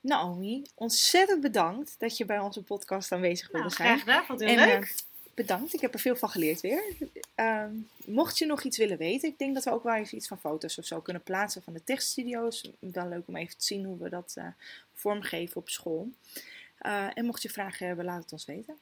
Naomi, 0.00 0.62
ontzettend 0.74 1.40
bedankt 1.40 1.98
dat 1.98 2.16
je 2.16 2.24
bij 2.24 2.38
onze 2.38 2.62
podcast 2.62 3.12
aanwezig 3.12 3.50
wilde 3.50 3.66
nou, 3.66 3.76
zijn. 3.76 3.88
Graag 3.88 4.00
gedaan, 4.00 4.24
vond 4.24 4.40
het 4.40 4.54
leuk. 4.54 5.10
Bedankt, 5.34 5.74
ik 5.74 5.80
heb 5.80 5.94
er 5.94 6.00
veel 6.00 6.16
van 6.16 6.28
geleerd 6.28 6.60
weer. 6.60 6.82
Uh, 7.36 7.64
mocht 8.04 8.38
je 8.38 8.46
nog 8.46 8.62
iets 8.62 8.78
willen 8.78 8.98
weten, 8.98 9.28
ik 9.28 9.38
denk 9.38 9.54
dat 9.54 9.64
we 9.64 9.70
ook 9.70 9.82
wel 9.82 9.94
even 9.94 10.16
iets 10.16 10.28
van 10.28 10.38
foto's 10.38 10.78
of 10.78 10.84
zo 10.84 11.00
kunnen 11.00 11.22
plaatsen 11.22 11.62
van 11.62 11.72
de 11.72 11.84
tekststudio's. 11.84 12.70
Wel 12.78 13.08
leuk 13.08 13.28
om 13.28 13.36
even 13.36 13.58
te 13.58 13.64
zien 13.64 13.84
hoe 13.84 13.98
we 13.98 14.08
dat 14.08 14.34
uh, 14.38 14.46
vormgeven 14.94 15.56
op 15.56 15.68
school. 15.68 16.08
Uh, 16.86 17.08
en 17.14 17.24
mocht 17.24 17.42
je 17.42 17.50
vragen 17.50 17.86
hebben, 17.86 18.04
laat 18.04 18.22
het 18.22 18.32
ons 18.32 18.44
weten. 18.44 18.76